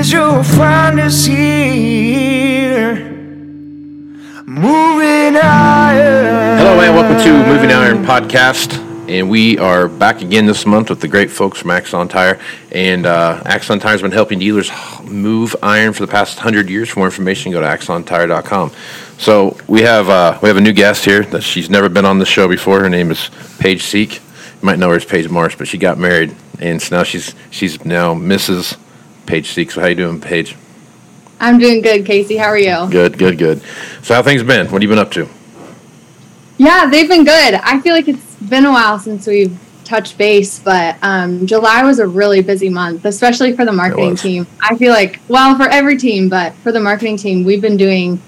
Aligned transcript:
Years, 0.00 0.12
you'll 0.12 0.42
find 0.42 0.98
here. 0.98 2.94
Moving 4.46 5.34
higher. 5.34 6.56
Hello 6.56 6.80
and 6.80 6.94
welcome 6.94 7.22
to 7.22 7.46
Moving 7.46 7.70
Iron 7.70 8.02
Podcast. 8.02 8.78
And 9.10 9.28
we 9.28 9.58
are 9.58 9.88
back 9.88 10.22
again 10.22 10.46
this 10.46 10.64
month 10.64 10.88
with 10.88 11.02
the 11.02 11.08
great 11.08 11.30
folks 11.30 11.58
from 11.58 11.70
Axon 11.70 12.08
Tire. 12.08 12.40
And 12.72 13.04
uh, 13.04 13.42
Axon 13.44 13.78
Tire 13.78 13.92
has 13.92 14.00
been 14.00 14.10
helping 14.10 14.38
dealers 14.38 14.70
move 15.04 15.54
iron 15.62 15.92
for 15.92 16.06
the 16.06 16.10
past 16.10 16.38
100 16.38 16.70
years. 16.70 16.88
For 16.88 17.00
more 17.00 17.08
information, 17.08 17.52
go 17.52 17.60
to 17.60 17.66
axontire.com. 17.66 18.72
So 19.18 19.58
we 19.66 19.82
have 19.82 20.08
uh, 20.08 20.38
we 20.40 20.48
have 20.48 20.56
a 20.56 20.62
new 20.62 20.72
guest 20.72 21.04
here 21.04 21.24
that 21.24 21.42
she's 21.42 21.68
never 21.68 21.90
been 21.90 22.06
on 22.06 22.18
the 22.18 22.24
show 22.24 22.48
before. 22.48 22.80
Her 22.80 22.88
name 22.88 23.10
is 23.10 23.28
Paige 23.58 23.82
Siech. 23.82 24.14
You 24.14 24.62
might 24.62 24.78
know 24.78 24.88
her 24.88 24.96
as 24.96 25.04
Paige 25.04 25.28
Marsh, 25.28 25.56
but 25.56 25.68
she 25.68 25.76
got 25.76 25.98
married, 25.98 26.34
and 26.58 26.80
so 26.80 26.96
now 26.96 27.02
she's 27.02 27.34
she's 27.50 27.84
now 27.84 28.14
Mrs. 28.14 28.78
Paige 29.26 29.48
Siech. 29.54 29.72
So 29.72 29.80
how 29.80 29.88
you 29.88 29.94
doing, 29.94 30.20
Paige? 30.20 30.56
I'm 31.40 31.58
doing 31.58 31.80
good, 31.80 32.04
Casey. 32.04 32.36
How 32.36 32.46
are 32.46 32.58
you? 32.58 32.90
Good, 32.90 33.16
good, 33.16 33.38
good. 33.38 33.62
So 34.02 34.14
how 34.14 34.22
things 34.22 34.42
been? 34.42 34.66
What 34.66 34.72
have 34.72 34.82
you 34.82 34.88
been 34.88 34.98
up 34.98 35.10
to? 35.12 35.28
Yeah, 36.58 36.86
they've 36.90 37.08
been 37.08 37.24
good. 37.24 37.54
I 37.54 37.80
feel 37.80 37.94
like 37.94 38.08
it's 38.08 38.36
been 38.36 38.66
a 38.66 38.70
while 38.70 38.98
since 38.98 39.26
we've 39.26 39.58
touched 39.84 40.18
base, 40.18 40.58
but 40.58 40.96
um, 41.02 41.46
July 41.46 41.82
was 41.82 41.98
a 41.98 42.06
really 42.06 42.42
busy 42.42 42.68
month, 42.68 43.06
especially 43.06 43.56
for 43.56 43.64
the 43.64 43.72
marketing 43.72 44.16
team. 44.16 44.46
I 44.60 44.76
feel 44.76 44.92
like, 44.92 45.20
well, 45.28 45.56
for 45.56 45.68
every 45.68 45.96
team, 45.96 46.28
but 46.28 46.54
for 46.56 46.70
the 46.70 46.80
marketing 46.80 47.16
team, 47.16 47.44
we've 47.44 47.62
been 47.62 47.78
doing 47.78 48.20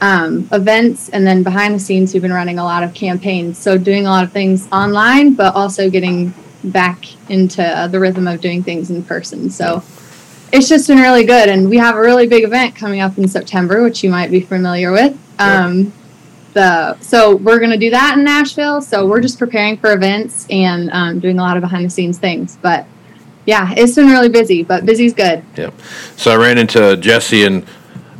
um, 0.00 0.48
events 0.52 1.08
and 1.08 1.26
then 1.26 1.42
behind 1.42 1.74
the 1.74 1.78
scenes, 1.78 2.12
we've 2.12 2.22
been 2.22 2.32
running 2.32 2.58
a 2.58 2.64
lot 2.64 2.82
of 2.82 2.94
campaigns. 2.94 3.58
So 3.58 3.78
doing 3.78 4.06
a 4.06 4.10
lot 4.10 4.24
of 4.24 4.32
things 4.32 4.68
online, 4.70 5.34
but 5.34 5.54
also 5.54 5.88
getting 5.88 6.34
back 6.64 7.04
into 7.30 7.62
uh, 7.64 7.88
the 7.88 8.00
rhythm 8.00 8.26
of 8.26 8.40
doing 8.40 8.62
things 8.62 8.90
in 8.90 9.02
person. 9.02 9.50
So 9.50 9.82
it's 10.52 10.68
just 10.68 10.88
been 10.88 10.98
really 10.98 11.24
good. 11.24 11.48
And 11.48 11.68
we 11.68 11.76
have 11.78 11.96
a 11.96 12.00
really 12.00 12.26
big 12.26 12.44
event 12.44 12.74
coming 12.74 13.00
up 13.00 13.18
in 13.18 13.28
September, 13.28 13.82
which 13.82 14.02
you 14.02 14.10
might 14.10 14.30
be 14.30 14.40
familiar 14.40 14.92
with. 14.92 15.16
Um, 15.38 15.92
the 16.54 16.98
so 17.00 17.36
we're 17.36 17.58
going 17.58 17.70
to 17.70 17.76
do 17.78 17.90
that 17.90 18.16
in 18.18 18.24
Nashville. 18.24 18.80
So 18.80 19.06
we're 19.06 19.20
just 19.20 19.38
preparing 19.38 19.76
for 19.76 19.92
events 19.92 20.46
and 20.50 20.90
um, 20.90 21.20
doing 21.20 21.38
a 21.38 21.42
lot 21.42 21.56
of 21.56 21.60
behind 21.60 21.84
the 21.84 21.90
scenes 21.90 22.18
things. 22.18 22.58
But 22.62 22.86
yeah, 23.46 23.72
it's 23.76 23.94
been 23.94 24.08
really 24.08 24.28
busy, 24.28 24.62
but 24.62 24.84
busy's 24.84 25.14
good. 25.14 25.42
Yep. 25.56 25.74
So 26.16 26.30
I 26.30 26.36
ran 26.36 26.58
into 26.58 26.96
Jesse 26.96 27.44
and 27.44 27.66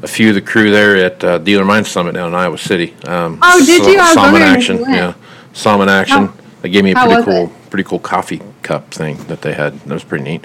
a 0.02 0.08
few 0.08 0.28
of 0.28 0.34
the 0.34 0.40
crew 0.40 0.70
there 0.70 0.96
at 0.96 1.24
uh, 1.24 1.38
Dealer 1.38 1.64
Mind 1.64 1.86
Summit 1.86 2.12
down 2.12 2.28
in 2.28 2.34
Iowa 2.34 2.58
City. 2.58 2.94
Um, 3.04 3.38
Oh, 3.42 3.64
did 3.64 3.84
you? 3.84 3.98
I 3.98 4.02
was 4.04 4.12
saw 4.14 4.28
'em 4.28 4.36
in 4.36 4.42
if 4.42 4.48
action. 4.48 4.78
Yeah, 4.80 5.14
in 5.82 5.88
action. 5.88 6.26
How- 6.26 6.34
they 6.62 6.70
gave 6.70 6.82
me 6.84 6.90
a 6.90 6.94
pretty 6.94 7.22
cool, 7.22 7.44
it? 7.44 7.70
pretty 7.70 7.84
cool 7.84 7.98
coffee 8.00 8.42
cup 8.62 8.90
thing 8.90 9.16
that 9.28 9.42
they 9.42 9.52
had. 9.54 9.78
That 9.80 9.94
was 9.94 10.02
pretty 10.04 10.24
neat. 10.24 10.44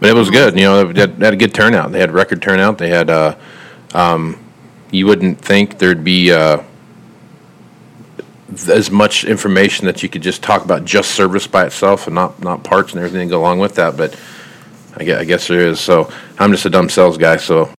But 0.00 0.10
it 0.10 0.14
was 0.14 0.30
good. 0.30 0.54
You 0.56 0.64
know, 0.66 0.92
they 0.92 1.00
had, 1.00 1.18
they 1.18 1.24
had 1.24 1.34
a 1.34 1.36
good 1.36 1.54
turnout. 1.54 1.92
They 1.92 2.00
had 2.00 2.12
record 2.12 2.42
turnout. 2.42 2.78
They 2.78 2.90
had. 2.90 3.10
Uh, 3.10 3.36
um, 3.94 4.44
you 4.90 5.06
wouldn't 5.06 5.40
think 5.40 5.78
there'd 5.78 6.04
be. 6.04 6.32
Uh, 6.32 6.62
as 8.68 8.90
much 8.90 9.24
information 9.24 9.86
that 9.86 10.02
you 10.02 10.08
could 10.08 10.22
just 10.22 10.42
talk 10.42 10.64
about 10.64 10.84
just 10.84 11.10
service 11.12 11.46
by 11.46 11.66
itself 11.66 12.06
and 12.06 12.14
not 12.14 12.42
not 12.42 12.64
parts 12.64 12.92
and 12.92 13.02
everything 13.02 13.28
go 13.28 13.40
along 13.40 13.58
with 13.58 13.74
that. 13.74 13.96
But 13.96 14.18
I 14.96 15.04
guess, 15.04 15.20
I 15.20 15.24
guess 15.24 15.48
there 15.48 15.60
is. 15.60 15.80
So 15.80 16.10
I'm 16.38 16.50
just 16.50 16.64
a 16.64 16.70
dumb 16.70 16.88
sales 16.88 17.18
guy. 17.18 17.36
So 17.36 17.72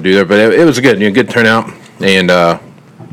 do 0.00 0.12
there, 0.12 0.24
but 0.24 0.38
it, 0.38 0.60
it 0.60 0.64
was 0.64 0.78
good, 0.80 1.00
you 1.00 1.08
know, 1.08 1.14
good 1.14 1.30
turnout, 1.30 1.72
and 2.00 2.30
uh, 2.30 2.58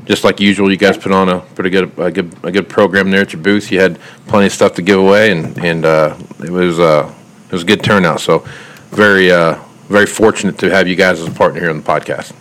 just 0.06 0.24
like 0.24 0.40
usual, 0.40 0.72
you 0.72 0.78
guys 0.78 0.98
put 0.98 1.12
on 1.12 1.30
a 1.30 1.40
pretty 1.40 1.70
good, 1.70 1.98
a 1.98 2.12
good, 2.12 2.36
a 2.44 2.52
good 2.52 2.70
program 2.70 3.12
there 3.12 3.22
at 3.22 3.34
your 3.34 3.42
booth. 3.42 3.72
You 3.72 3.80
had 3.80 4.00
plenty 4.28 4.48
of 4.48 4.52
stuff 4.52 4.74
to 4.76 4.82
give 4.82 5.00
away, 5.00 5.32
and 5.32 5.58
and 5.64 5.86
uh, 5.86 6.18
it 6.40 6.50
was 6.50 6.80
uh, 6.80 7.14
it 7.48 7.52
was 7.52 7.64
a 7.64 7.66
good 7.66 7.84
turnout. 7.84 8.20
So 8.20 8.40
very 8.90 9.32
uh, 9.32 9.60
very 9.88 10.06
fortunate 10.06 10.58
to 10.60 10.70
have 10.70 10.88
you 10.88 10.96
guys 10.96 11.20
as 11.20 11.28
a 11.28 11.32
partner 11.32 11.62
here 11.62 11.70
on 11.70 11.78
the 11.78 11.84
podcast. 11.84 12.34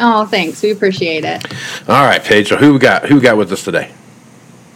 Oh, 0.00 0.26
thanks. 0.26 0.62
We 0.62 0.72
appreciate 0.72 1.24
it. 1.24 1.44
All 1.88 2.04
right, 2.04 2.22
Paige. 2.22 2.48
So 2.48 2.56
who 2.56 2.72
we 2.72 2.78
got? 2.78 3.06
Who 3.06 3.16
we 3.16 3.20
got 3.20 3.36
with 3.36 3.52
us 3.52 3.64
today? 3.64 3.92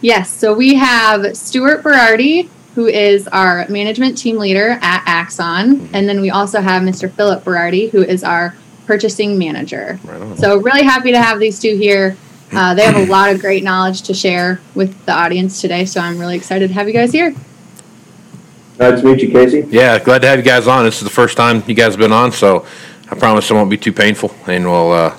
Yes, 0.01 0.29
so 0.29 0.53
we 0.53 0.75
have 0.75 1.35
Stuart 1.35 1.83
Berardi, 1.83 2.47
who 2.75 2.87
is 2.87 3.27
our 3.27 3.67
management 3.67 4.17
team 4.17 4.37
leader 4.37 4.79
at 4.81 5.03
Axon, 5.05 5.89
and 5.91 6.07
then 6.07 6.21
we 6.21 6.29
also 6.29 6.61
have 6.61 6.83
Mr. 6.83 7.11
Philip 7.11 7.43
Berardi, 7.43 7.89
who 7.89 8.01
is 8.01 8.23
our 8.23 8.55
purchasing 8.89 9.37
manager. 9.37 9.99
Right. 10.03 10.39
So 10.39 10.57
really 10.57 10.81
happy 10.81 11.11
to 11.11 11.21
have 11.21 11.39
these 11.39 11.59
two 11.59 11.77
here. 11.77 12.17
Uh, 12.51 12.73
they 12.73 12.83
have 12.83 12.95
a 12.95 13.05
lot 13.05 13.29
of 13.29 13.39
great 13.39 13.63
knowledge 13.63 14.01
to 14.01 14.15
share 14.15 14.59
with 14.73 15.05
the 15.05 15.11
audience 15.11 15.61
today, 15.61 15.85
so 15.85 16.01
I'm 16.01 16.17
really 16.17 16.35
excited 16.35 16.69
to 16.69 16.73
have 16.73 16.87
you 16.87 16.93
guys 16.93 17.11
here. 17.11 17.35
Nice 18.79 19.01
to 19.01 19.05
meet 19.05 19.21
you, 19.21 19.29
Casey. 19.29 19.63
Yeah, 19.69 19.99
glad 19.99 20.23
to 20.23 20.27
have 20.27 20.39
you 20.39 20.43
guys 20.43 20.65
on. 20.65 20.85
This 20.85 20.97
is 20.97 21.03
the 21.03 21.11
first 21.11 21.37
time 21.37 21.61
you 21.67 21.75
guys 21.75 21.93
have 21.93 21.99
been 21.99 22.11
on, 22.11 22.31
so 22.31 22.65
I 23.11 23.15
promise 23.15 23.51
it 23.51 23.53
won't 23.53 23.69
be 23.69 23.77
too 23.77 23.93
painful, 23.93 24.33
and 24.47 24.65
we'll 24.65 24.91
uh, 24.91 25.15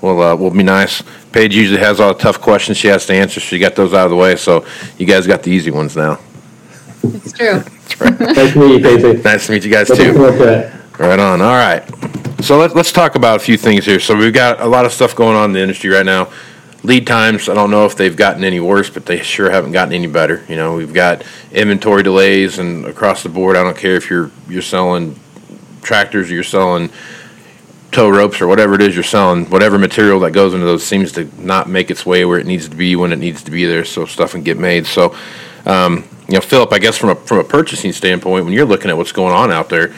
we'll 0.00 0.22
uh, 0.22 0.36
we'll 0.36 0.52
be 0.52 0.62
nice. 0.62 1.02
Paige 1.32 1.56
usually 1.56 1.80
has 1.80 1.98
all 1.98 2.14
the 2.14 2.20
tough 2.20 2.40
questions 2.40 2.76
she 2.76 2.86
has 2.86 3.04
to 3.06 3.14
answer. 3.14 3.40
She 3.40 3.58
got 3.58 3.74
those 3.74 3.94
out 3.94 4.04
of 4.04 4.10
the 4.10 4.16
way, 4.16 4.36
so 4.36 4.64
you 4.96 5.06
guys 5.06 5.26
got 5.26 5.42
the 5.42 5.50
easy 5.50 5.72
ones 5.72 5.96
now. 5.96 6.20
It's 7.02 7.32
true. 7.32 7.58
That's 7.98 8.00
right. 8.00 8.20
Nice 8.20 8.52
to 8.52 8.58
meet 8.60 8.74
you, 8.74 8.80
Casey. 8.80 9.22
nice 9.22 9.46
to 9.46 9.52
meet 9.52 9.64
you 9.64 9.72
guys 9.72 9.88
Looking 9.88 10.04
too. 10.04 10.12
forward 10.12 10.38
to 10.38 10.58
it. 10.60 11.00
Right 11.00 11.18
on. 11.18 11.40
All 11.40 11.56
right. 11.56 11.82
So 12.40 12.56
let, 12.56 12.76
let's 12.76 12.92
talk 12.92 13.16
about 13.16 13.36
a 13.36 13.40
few 13.40 13.56
things 13.56 13.84
here. 13.84 13.98
So 13.98 14.16
we've 14.16 14.32
got 14.32 14.60
a 14.60 14.66
lot 14.66 14.84
of 14.84 14.92
stuff 14.92 15.16
going 15.16 15.36
on 15.36 15.50
in 15.50 15.52
the 15.54 15.60
industry 15.60 15.90
right 15.90 16.06
now. 16.06 16.30
Lead 16.84 17.04
times, 17.04 17.48
I 17.48 17.54
don't 17.54 17.72
know 17.72 17.84
if 17.84 17.96
they've 17.96 18.16
gotten 18.16 18.44
any 18.44 18.60
worse, 18.60 18.88
but 18.88 19.04
they 19.04 19.20
sure 19.20 19.50
haven't 19.50 19.72
gotten 19.72 19.92
any 19.92 20.06
better. 20.06 20.44
You 20.48 20.54
know, 20.54 20.76
we've 20.76 20.94
got 20.94 21.24
inventory 21.50 22.04
delays 22.04 22.60
and 22.60 22.84
across 22.84 23.24
the 23.24 23.28
board. 23.28 23.56
I 23.56 23.64
don't 23.64 23.76
care 23.76 23.96
if 23.96 24.08
you're 24.08 24.30
you're 24.48 24.62
selling 24.62 25.18
tractors 25.82 26.30
or 26.30 26.34
you're 26.34 26.44
selling 26.44 26.90
tow 27.90 28.08
ropes 28.08 28.40
or 28.40 28.46
whatever 28.46 28.74
it 28.74 28.82
is 28.82 28.94
you're 28.94 29.02
selling, 29.02 29.46
whatever 29.50 29.76
material 29.76 30.20
that 30.20 30.30
goes 30.30 30.54
into 30.54 30.64
those 30.64 30.84
seems 30.84 31.10
to 31.12 31.24
not 31.44 31.68
make 31.68 31.90
its 31.90 32.06
way 32.06 32.24
where 32.24 32.38
it 32.38 32.46
needs 32.46 32.68
to 32.68 32.76
be 32.76 32.94
when 32.94 33.12
it 33.12 33.18
needs 33.18 33.42
to 33.42 33.50
be 33.50 33.64
there, 33.64 33.84
so 33.84 34.06
stuff 34.06 34.30
can 34.30 34.44
get 34.44 34.58
made. 34.58 34.86
So, 34.86 35.16
um, 35.66 36.08
you 36.28 36.34
know, 36.34 36.40
Philip, 36.40 36.72
I 36.72 36.78
guess 36.78 36.96
from 36.96 37.10
a 37.10 37.16
from 37.16 37.38
a 37.38 37.44
purchasing 37.44 37.92
standpoint, 37.92 38.44
when 38.44 38.54
you're 38.54 38.64
looking 38.64 38.90
at 38.90 38.96
what's 38.96 39.12
going 39.12 39.34
on 39.34 39.50
out 39.50 39.68
there, 39.68 39.92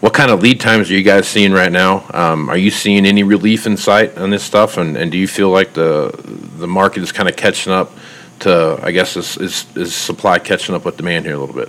what 0.00 0.14
kind 0.14 0.30
of 0.30 0.42
lead 0.42 0.60
times 0.60 0.90
are 0.90 0.94
you 0.94 1.02
guys 1.02 1.26
seeing 1.26 1.52
right 1.52 1.72
now? 1.72 2.04
Um, 2.14 2.48
are 2.48 2.56
you 2.56 2.70
seeing 2.70 3.04
any 3.04 3.22
relief 3.22 3.66
in 3.66 3.76
sight 3.76 4.16
on 4.16 4.30
this 4.30 4.42
stuff, 4.42 4.76
and, 4.76 4.96
and 4.96 5.10
do 5.10 5.18
you 5.18 5.28
feel 5.28 5.50
like 5.50 5.74
the 5.74 6.12
the 6.58 6.68
market 6.68 7.02
is 7.02 7.12
kind 7.12 7.28
of 7.28 7.36
catching 7.36 7.72
up 7.72 7.92
to, 8.40 8.78
I 8.82 8.92
guess, 8.92 9.16
is, 9.16 9.36
is 9.38 9.66
is 9.76 9.94
supply 9.94 10.38
catching 10.38 10.74
up 10.74 10.84
with 10.84 10.96
demand 10.96 11.24
here 11.24 11.34
a 11.34 11.38
little 11.38 11.54
bit? 11.54 11.68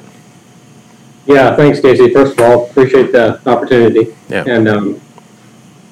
Yeah, 1.26 1.56
thanks, 1.56 1.80
Casey. 1.80 2.12
First 2.12 2.34
of 2.34 2.40
all, 2.40 2.70
appreciate 2.70 3.12
the 3.12 3.40
opportunity. 3.48 4.16
Yeah. 4.30 4.46
And 4.48 4.68
um, 4.68 5.02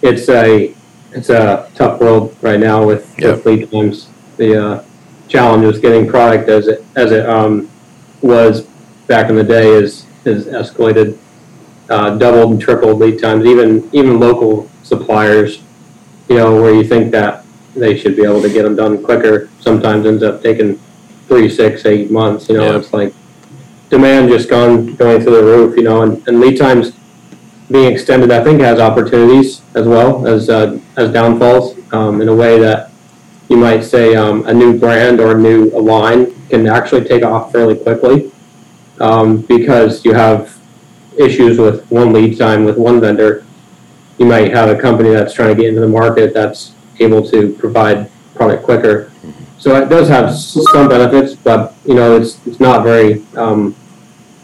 it's 0.01 0.29
a 0.29 0.73
it's 1.11 1.29
a 1.29 1.69
tough 1.75 1.99
world 1.99 2.35
right 2.41 2.59
now 2.59 2.85
with, 2.85 3.15
with 3.19 3.45
lead 3.45 3.71
times. 3.71 4.09
The 4.37 4.63
uh, 4.63 4.83
challenge 5.27 5.65
with 5.65 5.81
getting 5.81 6.07
product 6.07 6.49
as 6.49 6.67
it 6.67 6.85
as 6.95 7.11
it 7.11 7.27
um, 7.27 7.69
was 8.21 8.61
back 9.07 9.29
in 9.29 9.35
the 9.35 9.43
day 9.43 9.69
is 9.69 10.05
is 10.25 10.45
escalated, 10.45 11.17
uh, 11.89 12.17
doubled 12.17 12.51
and 12.51 12.61
tripled 12.61 12.99
lead 12.99 13.19
times. 13.19 13.45
Even 13.45 13.89
even 13.93 14.19
local 14.19 14.69
suppliers, 14.83 15.61
you 16.29 16.35
know, 16.35 16.61
where 16.61 16.73
you 16.73 16.83
think 16.83 17.11
that 17.11 17.45
they 17.75 17.97
should 17.97 18.15
be 18.15 18.23
able 18.23 18.41
to 18.41 18.49
get 18.49 18.63
them 18.63 18.75
done 18.75 19.03
quicker, 19.03 19.49
sometimes 19.59 20.05
ends 20.05 20.23
up 20.23 20.41
taking 20.41 20.79
three, 21.27 21.49
six, 21.49 21.85
eight 21.85 22.09
months. 22.11 22.49
You 22.49 22.57
know, 22.57 22.71
Yeah. 22.71 22.77
it's 22.77 22.93
like 22.93 23.13
demand 23.89 24.29
just 24.29 24.49
gone 24.49 24.95
going 24.95 25.21
through 25.21 25.35
the 25.35 25.43
roof. 25.43 25.77
You 25.77 25.83
know, 25.83 26.01
and, 26.01 26.27
and 26.27 26.39
lead 26.39 26.57
times 26.57 26.93
being 27.69 27.91
extended, 27.91 28.31
I 28.31 28.43
think, 28.43 28.61
has 28.61 28.79
opportunities 28.79 29.61
as 29.75 29.87
well 29.87 30.25
as 30.27 30.49
uh, 30.49 30.79
as 30.95 31.11
downfalls 31.11 31.77
um, 31.93 32.21
in 32.21 32.29
a 32.29 32.35
way 32.35 32.59
that 32.59 32.91
you 33.49 33.57
might 33.57 33.81
say 33.83 34.15
um, 34.15 34.45
a 34.45 34.53
new 34.53 34.77
brand 34.77 35.19
or 35.19 35.31
a 35.31 35.39
new 35.39 35.69
line 35.69 36.33
can 36.49 36.67
actually 36.67 37.05
take 37.05 37.23
off 37.23 37.51
fairly 37.51 37.75
quickly 37.75 38.31
um, 38.99 39.41
because 39.41 40.03
you 40.03 40.13
have 40.13 40.56
issues 41.17 41.57
with 41.57 41.89
one 41.91 42.13
lead 42.13 42.37
time 42.37 42.65
with 42.65 42.77
one 42.77 42.99
vendor. 42.99 43.45
You 44.17 44.25
might 44.25 44.51
have 44.51 44.69
a 44.69 44.79
company 44.79 45.09
that's 45.09 45.33
trying 45.33 45.55
to 45.55 45.61
get 45.61 45.69
into 45.69 45.81
the 45.81 45.87
market 45.87 46.33
that's 46.33 46.73
able 46.99 47.27
to 47.29 47.53
provide 47.53 48.09
product 48.35 48.63
quicker. 48.63 49.11
So 49.57 49.75
it 49.75 49.89
does 49.89 50.07
have 50.07 50.33
some 50.35 50.87
benefits, 50.87 51.35
but 51.35 51.73
you 51.85 51.95
know 51.95 52.15
it's 52.15 52.45
it's 52.45 52.59
not 52.59 52.83
very. 52.83 53.25
Um, 53.35 53.75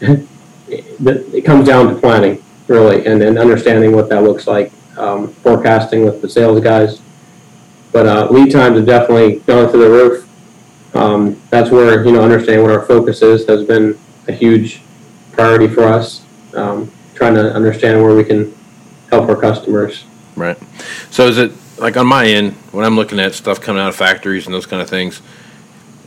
it, 0.00 1.44
comes 1.44 1.66
down 1.66 1.92
to 1.92 2.00
planning 2.00 2.42
really 2.68 3.06
and, 3.06 3.22
and 3.22 3.38
understanding 3.38 3.92
what 3.92 4.08
that 4.08 4.22
looks 4.22 4.46
like, 4.46 4.72
um, 4.96 5.28
forecasting 5.28 6.04
with 6.04 6.22
the 6.22 6.28
sales 6.28 6.60
guys. 6.62 7.00
But 7.92 8.06
uh, 8.06 8.28
lead 8.30 8.50
times 8.50 8.76
have 8.76 8.86
definitely 8.86 9.40
gone 9.40 9.70
through 9.70 9.84
the 9.84 9.90
roof. 9.90 10.94
Um, 10.96 11.40
that's 11.50 11.70
where 11.70 12.04
you 12.04 12.12
know 12.12 12.22
understanding 12.22 12.62
what 12.64 12.72
our 12.72 12.84
focus 12.84 13.22
is 13.22 13.46
has 13.46 13.64
been 13.64 13.98
a 14.26 14.32
huge 14.32 14.82
priority 15.32 15.68
for 15.68 15.84
us. 15.84 16.23
Um, 16.54 16.90
trying 17.14 17.34
to 17.34 17.54
understand 17.54 18.02
where 18.02 18.14
we 18.14 18.24
can 18.24 18.54
help 19.10 19.28
our 19.28 19.36
customers. 19.36 20.04
Right. 20.36 20.58
So 21.10 21.28
is 21.28 21.38
it 21.38 21.52
like 21.78 21.96
on 21.96 22.06
my 22.06 22.26
end 22.26 22.52
when 22.72 22.84
I'm 22.84 22.96
looking 22.96 23.20
at 23.20 23.34
stuff 23.34 23.60
coming 23.60 23.80
out 23.80 23.88
of 23.88 23.96
factories 23.96 24.46
and 24.46 24.54
those 24.54 24.66
kind 24.66 24.82
of 24.82 24.88
things? 24.88 25.22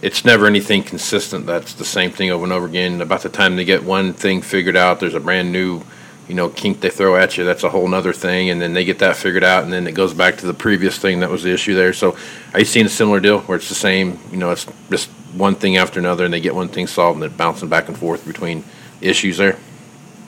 It's 0.02 0.24
never 0.24 0.46
anything 0.46 0.84
consistent. 0.84 1.46
That's 1.46 1.74
the 1.74 1.86
same 1.86 2.12
thing 2.12 2.30
over 2.30 2.44
and 2.44 2.54
over 2.54 2.68
again. 2.68 3.02
About 3.02 3.22
the 3.22 3.30
time 3.30 3.56
they 3.56 3.66
get 3.66 3.84
one 3.84 4.14
thing 4.14 4.42
figured 4.42 4.76
out, 4.76 5.00
there's 5.00 5.16
a 5.16 5.20
brand 5.20 5.52
new, 5.52 5.82
you 6.28 6.36
know, 6.36 6.50
kink 6.50 6.82
they 6.82 6.92
throw 6.92 7.16
at 7.16 7.36
you. 7.38 7.46
That's 7.46 7.64
a 7.64 7.70
whole 7.70 7.92
other 7.96 8.14
thing, 8.14 8.52
and 8.52 8.62
then 8.62 8.74
they 8.74 8.86
get 8.86 9.00
that 9.00 9.16
figured 9.16 9.44
out, 9.44 9.64
and 9.64 9.74
then 9.74 9.88
it 9.88 9.94
goes 9.94 10.14
back 10.14 10.38
to 10.38 10.46
the 10.46 10.54
previous 10.54 11.00
thing 11.00 11.22
that 11.22 11.32
was 11.32 11.42
the 11.42 11.52
issue 11.52 11.74
there. 11.74 11.94
So, 11.94 12.16
are 12.54 12.60
you 12.60 12.66
seeing 12.66 12.86
a 12.86 12.90
similar 12.90 13.20
deal 13.20 13.40
where 13.42 13.58
it's 13.58 13.70
the 13.70 13.76
same? 13.76 14.20
You 14.30 14.38
know, 14.38 14.52
it's 14.52 14.68
just 14.92 15.10
one 15.34 15.56
thing 15.56 15.78
after 15.78 16.00
another, 16.00 16.26
and 16.26 16.34
they 16.34 16.42
get 16.42 16.54
one 16.54 16.68
thing 16.68 16.86
solved, 16.86 17.16
and 17.16 17.24
they're 17.24 17.36
bouncing 17.36 17.70
back 17.70 17.88
and 17.88 17.98
forth 17.98 18.24
between 18.24 18.64
issues 19.02 19.38
there. 19.38 19.58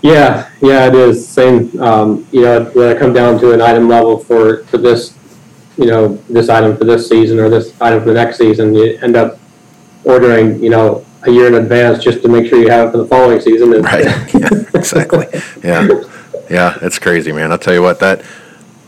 Yeah, 0.01 0.49
yeah, 0.61 0.87
it 0.87 0.95
is 0.95 1.27
same. 1.27 1.79
Um, 1.81 2.25
you 2.31 2.41
know, 2.41 2.63
when 2.73 2.95
I 2.95 2.99
come 2.99 3.13
down 3.13 3.39
to 3.39 3.51
an 3.53 3.61
item 3.61 3.89
level 3.89 4.17
for 4.17 4.63
for 4.65 4.77
this, 4.77 5.13
you 5.77 5.87
know, 5.87 6.15
this 6.29 6.49
item 6.49 6.77
for 6.77 6.85
this 6.85 7.07
season 7.09 7.39
or 7.39 7.49
this 7.49 7.79
item 7.81 7.99
for 7.99 8.07
the 8.07 8.13
next 8.13 8.37
season, 8.37 8.73
you 8.73 8.97
end 9.01 9.15
up 9.17 9.39
ordering, 10.05 10.61
you 10.63 10.69
know, 10.69 11.05
a 11.23 11.31
year 11.31 11.47
in 11.47 11.55
advance 11.55 12.01
just 12.01 12.21
to 12.21 12.29
make 12.29 12.47
sure 12.47 12.61
you 12.61 12.69
have 12.69 12.87
it 12.87 12.91
for 12.91 12.97
the 12.97 13.05
following 13.05 13.41
season. 13.41 13.71
Right. 13.81 14.05
Yeah, 14.39 14.49
exactly. 14.73 15.27
Yeah. 15.63 15.87
Yeah, 16.49 16.77
it's 16.81 16.97
crazy, 16.97 17.31
man. 17.31 17.51
I'll 17.51 17.57
tell 17.59 17.73
you 17.73 17.81
what, 17.81 17.99
that 17.99 18.23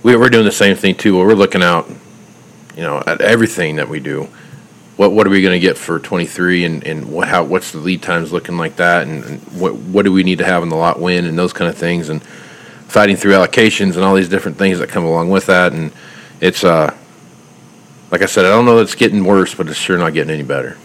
we, 0.01 0.15
we're 0.15 0.29
doing 0.29 0.45
the 0.45 0.51
same 0.51 0.75
thing 0.75 0.95
too. 0.95 1.17
Where 1.17 1.27
we're 1.27 1.33
looking 1.35 1.61
out, 1.61 1.87
you 2.75 2.81
know, 2.83 3.03
at 3.05 3.21
everything 3.21 3.75
that 3.75 3.87
we 3.89 3.99
do. 3.99 4.29
What 4.97 5.13
what 5.13 5.25
are 5.25 5.29
we 5.29 5.41
going 5.41 5.53
to 5.53 5.59
get 5.59 5.77
for 5.77 5.99
23, 5.99 6.65
and 6.65 6.83
and 6.85 7.11
what, 7.11 7.27
how 7.27 7.43
what's 7.43 7.71
the 7.71 7.79
lead 7.79 8.01
times 8.01 8.31
looking 8.31 8.57
like 8.57 8.75
that, 8.75 9.07
and, 9.07 9.23
and 9.23 9.39
what 9.59 9.75
what 9.75 10.05
do 10.05 10.11
we 10.11 10.23
need 10.23 10.38
to 10.39 10.45
have 10.45 10.63
in 10.63 10.69
the 10.69 10.75
lot 10.75 10.99
win, 10.99 11.25
and 11.25 11.38
those 11.38 11.53
kind 11.53 11.69
of 11.69 11.77
things, 11.77 12.09
and 12.09 12.21
fighting 12.88 13.15
through 13.15 13.31
allocations 13.31 13.95
and 13.95 14.03
all 14.03 14.15
these 14.15 14.29
different 14.29 14.57
things 14.57 14.79
that 14.79 14.89
come 14.89 15.05
along 15.05 15.29
with 15.29 15.45
that, 15.47 15.71
and 15.71 15.91
it's 16.41 16.63
uh, 16.63 16.95
like 18.11 18.21
I 18.21 18.25
said, 18.25 18.45
I 18.45 18.49
don't 18.49 18.65
know 18.65 18.75
that 18.77 18.83
it's 18.83 18.95
getting 18.95 19.23
worse, 19.23 19.55
but 19.55 19.67
it's 19.69 19.77
sure 19.77 19.97
not 19.97 20.13
getting 20.13 20.33
any 20.33 20.43
better. 20.43 20.77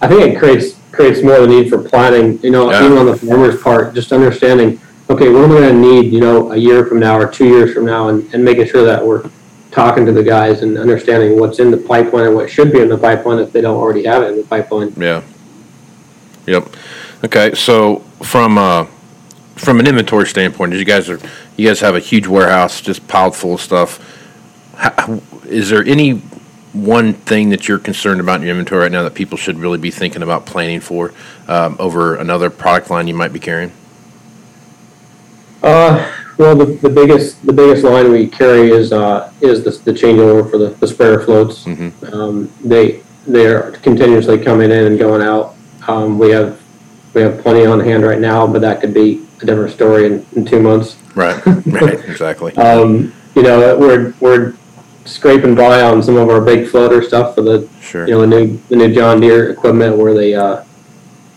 I 0.00 0.08
think 0.08 0.22
it 0.22 0.38
creates 0.38 0.76
creates 0.92 1.22
more 1.22 1.40
the 1.40 1.46
need 1.46 1.68
for 1.68 1.78
planning. 1.78 2.38
You 2.42 2.50
know, 2.50 2.70
Yeah. 2.70 2.84
even 2.86 2.96
on 2.96 3.06
the 3.06 3.16
farmer's 3.16 3.60
part, 3.60 3.94
just 3.94 4.12
understanding, 4.12 4.80
okay, 5.10 5.28
what 5.28 5.44
am 5.44 5.52
I 5.52 5.60
going 5.60 5.74
to 5.74 5.80
need? 5.80 6.12
You 6.12 6.20
know, 6.20 6.52
a 6.52 6.56
year 6.56 6.86
from 6.86 7.00
now 7.00 7.18
or 7.18 7.26
two 7.26 7.46
years 7.46 7.74
from 7.74 7.84
now, 7.84 8.08
and, 8.08 8.32
and 8.32 8.44
making 8.44 8.66
sure 8.68 8.84
that 8.84 9.04
we're 9.04 9.28
talking 9.70 10.06
to 10.06 10.12
the 10.12 10.22
guys 10.22 10.62
and 10.62 10.78
understanding 10.78 11.38
what's 11.38 11.58
in 11.58 11.70
the 11.70 11.76
pipeline 11.76 12.26
and 12.26 12.34
what 12.34 12.50
should 12.50 12.72
be 12.72 12.80
in 12.80 12.88
the 12.88 12.98
pipeline 12.98 13.38
if 13.38 13.52
they 13.52 13.60
don't 13.60 13.76
already 13.76 14.04
have 14.04 14.22
it 14.22 14.30
in 14.30 14.36
the 14.36 14.44
pipeline. 14.44 14.92
Yeah. 14.96 15.22
Yep. 16.46 16.68
Okay. 17.24 17.54
So 17.54 17.98
from 18.22 18.58
uh, 18.58 18.86
from 19.56 19.80
an 19.80 19.86
inventory 19.86 20.26
standpoint, 20.26 20.72
you 20.72 20.84
guys 20.84 21.08
are 21.10 21.20
you 21.56 21.66
guys 21.66 21.80
have 21.80 21.94
a 21.94 22.00
huge 22.00 22.26
warehouse 22.26 22.80
just 22.80 23.06
piled 23.08 23.34
full 23.34 23.54
of 23.54 23.60
stuff. 23.60 24.00
How, 24.74 25.20
is 25.44 25.70
there 25.70 25.84
any 25.84 26.22
one 26.72 27.14
thing 27.14 27.48
that 27.50 27.66
you're 27.66 27.78
concerned 27.78 28.20
about 28.20 28.36
in 28.36 28.42
your 28.42 28.50
inventory 28.50 28.82
right 28.82 28.92
now 28.92 29.02
that 29.02 29.14
people 29.14 29.38
should 29.38 29.58
really 29.58 29.78
be 29.78 29.90
thinking 29.90 30.22
about 30.22 30.44
planning 30.44 30.80
for 30.80 31.14
um, 31.48 31.76
over 31.78 32.16
another 32.16 32.50
product 32.50 32.90
line 32.90 33.08
you 33.08 33.14
might 33.14 33.32
be 33.32 33.40
carrying? 33.40 33.72
Uh, 35.62 36.12
well, 36.38 36.54
the, 36.54 36.66
the 36.66 36.88
biggest 36.90 37.44
the 37.46 37.52
biggest 37.52 37.84
line 37.84 38.10
we 38.10 38.26
carry 38.28 38.70
is 38.70 38.92
uh, 38.92 39.32
is 39.40 39.64
the, 39.64 39.70
the 39.90 39.92
changeover 39.92 40.48
for 40.50 40.58
the, 40.58 40.68
the 40.80 40.86
sprayer 40.86 41.20
floats. 41.20 41.64
Mhm. 41.64 42.12
Um, 42.12 42.52
they 42.64 43.02
they 43.26 43.46
are 43.46 43.72
continuously 43.72 44.38
coming 44.38 44.70
in 44.70 44.84
and 44.86 44.98
going 44.98 45.22
out. 45.22 45.54
Um, 45.88 46.18
we 46.18 46.30
have 46.30 46.60
we 47.14 47.22
have 47.22 47.40
plenty 47.40 47.64
on 47.66 47.80
hand 47.80 48.04
right 48.04 48.20
now, 48.20 48.46
but 48.46 48.60
that 48.62 48.80
could 48.80 48.92
be 48.94 49.26
a 49.42 49.46
different 49.46 49.72
story 49.72 50.06
in, 50.06 50.26
in 50.34 50.44
two 50.44 50.60
months. 50.60 50.96
Right. 51.14 51.44
right. 51.66 52.04
Exactly. 52.08 52.54
Um, 52.56 53.12
you 53.34 53.42
know, 53.42 53.76
we're 53.78 54.14
we're 54.20 54.54
scraping 55.04 55.54
by 55.54 55.82
on 55.82 56.02
some 56.02 56.16
of 56.16 56.28
our 56.28 56.40
big 56.40 56.68
floater 56.68 57.02
stuff 57.02 57.34
for 57.34 57.42
the 57.42 57.68
Sure. 57.80 58.06
you 58.06 58.14
know 58.14 58.20
the 58.22 58.26
new 58.26 58.60
the 58.68 58.76
new 58.76 58.92
John 58.92 59.20
Deere 59.20 59.50
equipment 59.50 59.96
where 59.96 60.12
they 60.14 60.34
uh, 60.34 60.64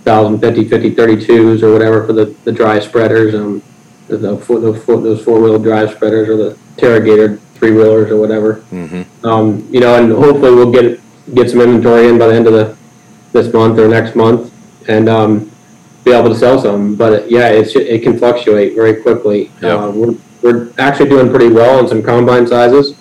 1050, 0.04 0.68
50, 0.68 0.96
32s 0.96 1.62
or 1.62 1.72
whatever 1.72 2.06
for 2.08 2.14
the, 2.14 2.26
the 2.44 2.52
dry 2.52 2.80
spreaders. 2.80 3.36
Um, 3.36 3.62
the, 4.10 4.18
the, 4.18 4.38
four- 4.38 4.60
the, 4.60 4.72
those 4.72 5.24
four 5.24 5.40
wheel 5.42 5.60
drive 5.60 5.92
spreaders 5.92 6.28
or 6.30 6.38
the 6.38 6.58
Terragator 6.78 7.40
three 7.56 7.72
wheelers 7.72 8.10
or 8.12 8.18
whatever. 8.18 8.54
hmm 8.72 9.02
Um, 9.26 9.68
you 9.72 9.80
know, 9.80 9.96
and 9.96 10.12
hopefully 10.12 10.54
we'll 10.56 10.72
get 10.72 11.00
get 11.36 11.50
some 11.50 11.62
inventory 11.62 12.08
in 12.08 12.18
by 12.18 12.28
the 12.28 12.34
end 12.36 12.48
of 12.48 12.54
the 12.54 12.76
this 13.34 13.54
month 13.54 13.78
or 13.78 13.88
next 13.88 14.16
month 14.16 14.52
and 14.90 15.08
um, 15.08 15.52
be 16.04 16.12
able 16.12 16.30
to 16.30 16.36
sell 16.36 16.60
some. 16.60 16.96
But 16.96 17.30
yeah, 17.30 17.50
it's 17.50 17.76
it 17.76 18.02
can 18.02 18.18
fluctuate 18.18 18.76
very 18.76 19.02
quickly. 19.02 19.52
Yep. 19.62 19.80
Uh, 19.80 19.92
we're 19.92 20.16
we're 20.42 20.72
actually 20.80 21.10
doing 21.10 21.30
pretty 21.30 21.50
well 21.50 21.78
on 21.80 21.88
some 21.88 22.02
combine 22.02 22.48
sizes. 22.48 22.96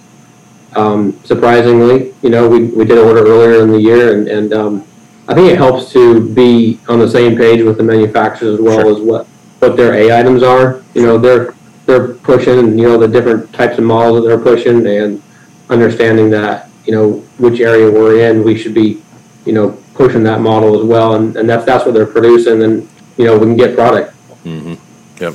Um, 0.77 1.19
surprisingly, 1.25 2.15
you 2.23 2.31
know, 2.31 2.49
we, 2.49 2.65
we 2.67 2.85
did 2.85 2.99
order 2.99 3.21
earlier 3.27 3.63
in 3.63 3.71
the 3.71 3.81
year, 3.81 4.13
and, 4.17 4.29
and 4.29 4.53
um, 4.53 4.85
I 5.27 5.35
think 5.35 5.49
it 5.51 5.57
helps 5.57 5.91
to 5.93 6.29
be 6.35 6.79
on 6.89 6.99
the 6.99 7.09
same 7.09 7.37
page 7.37 7.63
with 7.63 7.79
the 7.79 7.83
manufacturers 7.85 8.59
as 8.59 8.61
well 8.61 8.81
Sure. 8.83 8.91
as 8.93 9.01
what, 9.01 9.27
what 9.59 9.77
their 9.77 9.95
A 9.95 10.19
items 10.19 10.43
are. 10.43 10.83
You 10.95 11.03
know, 11.03 11.19
they're 11.19 11.55
they're 11.87 12.15
pushing, 12.15 12.79
you 12.79 12.87
know, 12.87 12.99
the 12.99 13.09
different 13.09 13.53
types 13.55 13.79
of 13.79 13.85
models 13.85 14.23
that 14.23 14.29
they're 14.29 14.39
pushing, 14.39 14.87
and 14.87 15.23
understanding 15.71 16.31
that, 16.31 16.69
you 16.85 16.93
know, 16.93 17.13
which 17.39 17.61
area 17.61 17.91
we're 17.91 18.29
in, 18.29 18.45
we 18.45 18.59
should 18.59 18.75
be, 18.75 19.03
you 19.47 19.53
know, 19.53 19.71
pushing 19.95 20.23
that 20.23 20.41
model 20.41 20.79
as 20.79 20.87
well, 20.87 21.15
and, 21.15 21.37
and 21.37 21.49
that's 21.49 21.65
that's 21.65 21.85
what 21.85 21.95
they're 21.95 22.07
producing, 22.07 22.63
and 22.63 22.89
you 23.17 23.25
know, 23.25 23.39
we 23.39 23.47
can 23.47 23.57
get 23.57 23.75
product. 23.75 24.15
hmm 24.45 24.75
Yep. 25.21 25.35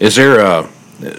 Is 0.00 0.16
there 0.16 0.40
uh, 0.40 0.68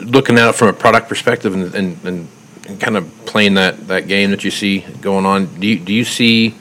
looking 0.01 0.37
at 0.37 0.49
it 0.49 0.55
from 0.55 0.67
a 0.67 0.73
product 0.73 1.09
perspective 1.09 1.55
and, 1.55 1.73
and, 1.73 2.05
and 2.05 2.79
kind 2.79 2.95
of 2.97 3.09
playing 3.25 3.55
that, 3.55 3.87
that 3.87 4.07
game 4.07 4.29
that 4.29 4.43
you 4.43 4.51
see 4.51 4.81
going 5.01 5.25
on? 5.25 5.47
Do 5.59 5.65
you, 5.65 5.79
do 5.79 5.93
you 5.93 6.03
see? 6.03 6.53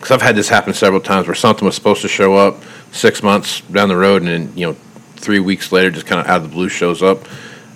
Because 0.00 0.12
I've 0.12 0.22
had 0.22 0.34
this 0.34 0.48
happen 0.48 0.72
several 0.72 1.00
times 1.02 1.26
where 1.26 1.34
something 1.34 1.66
was 1.66 1.74
supposed 1.74 2.00
to 2.00 2.08
show 2.08 2.34
up 2.34 2.62
six 2.90 3.22
months 3.22 3.60
down 3.60 3.90
the 3.90 3.96
road, 3.96 4.22
and 4.22 4.30
then 4.30 4.52
you 4.56 4.66
know 4.66 4.72
three 5.16 5.40
weeks 5.40 5.72
later, 5.72 5.90
just 5.90 6.06
kind 6.06 6.18
of 6.20 6.26
out 6.26 6.38
of 6.38 6.44
the 6.44 6.48
blue 6.48 6.70
shows 6.70 7.02
up. 7.02 7.18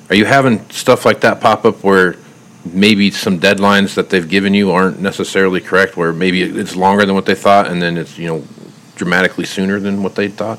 Are 0.09 0.15
you 0.15 0.25
having 0.25 0.67
stuff 0.71 1.05
like 1.05 1.21
that 1.21 1.41
pop 1.43 1.67
up 1.67 1.85
where 1.85 2.17
maybe 2.65 3.11
some 3.11 3.39
deadlines 3.39 3.95
that 3.95 4.09
they've 4.09 4.27
given 4.29 4.55
you 4.55 4.71
aren't 4.71 5.01
necessarily 5.01 5.61
correct? 5.61 5.99
Where 5.99 6.15
maybe 6.15 6.41
it's 6.43 6.75
longer 6.75 7.05
than 7.05 7.15
what 7.15 7.27
they 7.27 7.35
thought, 7.35 7.67
and 7.67 7.83
then 7.83 7.99
it's 7.99 8.17
you 8.17 8.27
know 8.29 8.43
dramatically 8.97 9.45
sooner 9.45 9.79
than 9.79 10.03
what 10.03 10.15
they 10.15 10.29
thought. 10.29 10.59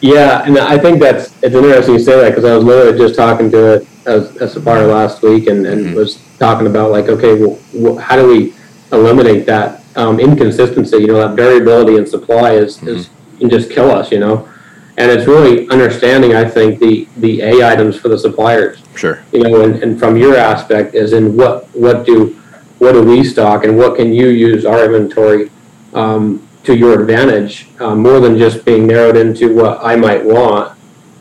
Yeah, 0.00 0.42
and 0.44 0.58
I 0.58 0.76
think 0.76 0.98
that's 1.00 1.26
it's 1.40 1.54
interesting 1.54 1.94
you 1.94 2.00
say 2.00 2.20
that 2.20 2.30
because 2.30 2.44
I 2.44 2.56
was 2.56 2.64
literally 2.64 2.98
just 2.98 3.14
talking 3.14 3.48
to 3.52 3.86
a, 4.06 4.12
a, 4.12 4.44
a 4.44 4.48
supplier 4.48 4.86
last 4.88 5.22
week 5.22 5.46
and, 5.46 5.64
and 5.66 5.86
Mhm. 5.86 5.94
was 5.94 6.18
talking 6.40 6.66
about 6.66 6.90
like, 6.90 7.08
okay, 7.08 7.40
well, 7.40 7.58
well, 7.72 7.96
how 7.96 8.16
do 8.16 8.26
we 8.26 8.54
eliminate 8.92 9.46
that 9.46 9.82
um, 9.96 10.20
inconsistency? 10.20 10.98
You 10.98 11.08
know, 11.08 11.28
that 11.28 11.34
variability 11.36 11.96
in 11.96 12.06
supply 12.06 12.52
is 12.52 12.82
is 12.82 13.10
can 13.38 13.50
just 13.50 13.70
kill 13.70 13.90
us. 13.90 14.12
You 14.12 14.20
know, 14.20 14.48
and 14.96 15.10
it's 15.10 15.26
really 15.26 15.68
understanding. 15.68 16.34
I 16.34 16.48
think 16.48 16.78
the 16.78 17.08
the 17.16 17.40
A 17.42 17.66
items 17.66 17.96
for 17.96 18.08
the 18.08 18.18
suppliers 18.18 18.82
Sure. 18.96 19.22
you 19.32 19.42
know, 19.42 19.62
and, 19.62 19.82
and 19.82 19.98
from 19.98 20.16
your 20.16 20.36
aspect, 20.36 20.94
as 20.94 21.12
in 21.12 21.36
what 21.36 21.66
what 21.74 22.06
do 22.06 22.40
what 22.78 22.92
do 22.92 23.02
we 23.02 23.24
stock 23.24 23.64
and 23.64 23.76
what 23.76 23.96
can 23.96 24.12
you 24.12 24.28
use 24.28 24.64
our 24.64 24.84
inventory 24.84 25.50
um, 25.94 26.46
to 26.64 26.76
your 26.76 27.00
advantage, 27.00 27.68
uh, 27.80 27.94
more 27.94 28.20
than 28.20 28.36
just 28.36 28.64
being 28.64 28.86
narrowed 28.86 29.16
into 29.16 29.54
what 29.54 29.78
I 29.82 29.96
might 29.96 30.24
want 30.24 30.76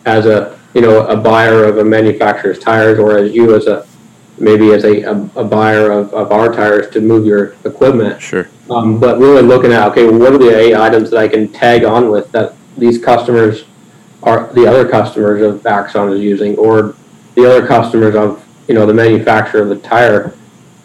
as 0.05 0.25
a 0.25 0.59
you 0.73 0.81
know 0.81 1.05
a 1.07 1.15
buyer 1.15 1.63
of 1.65 1.77
a 1.77 1.83
manufacturer's 1.83 2.59
tires, 2.59 2.99
or 2.99 3.17
as 3.17 3.33
you 3.33 3.55
as 3.55 3.67
a 3.67 3.85
maybe 4.37 4.71
as 4.71 4.83
a, 4.83 5.01
a, 5.03 5.11
a 5.35 5.43
buyer 5.43 5.91
of, 5.91 6.13
of 6.13 6.31
our 6.31 6.51
tires 6.51 6.91
to 6.93 7.01
move 7.01 7.25
your 7.25 7.55
equipment. 7.63 8.21
Sure. 8.21 8.49
Um, 8.69 8.99
but 8.99 9.19
really 9.19 9.41
looking 9.41 9.71
at 9.71 9.87
okay, 9.91 10.05
well, 10.05 10.19
what 10.19 10.33
are 10.33 10.37
the 10.37 10.57
eight 10.57 10.75
items 10.75 11.09
that 11.11 11.17
I 11.17 11.27
can 11.27 11.51
tag 11.51 11.83
on 11.83 12.09
with 12.09 12.31
that 12.31 12.55
these 12.77 13.03
customers 13.03 13.65
are 14.23 14.51
the 14.53 14.65
other 14.65 14.87
customers 14.87 15.41
of 15.41 15.65
Axon 15.65 16.11
is 16.11 16.21
using, 16.21 16.57
or 16.57 16.95
the 17.35 17.45
other 17.45 17.65
customers 17.65 18.15
of 18.15 18.43
you 18.67 18.73
know 18.73 18.85
the 18.85 18.93
manufacturer 18.93 19.61
of 19.61 19.69
the 19.69 19.77
tire 19.77 20.35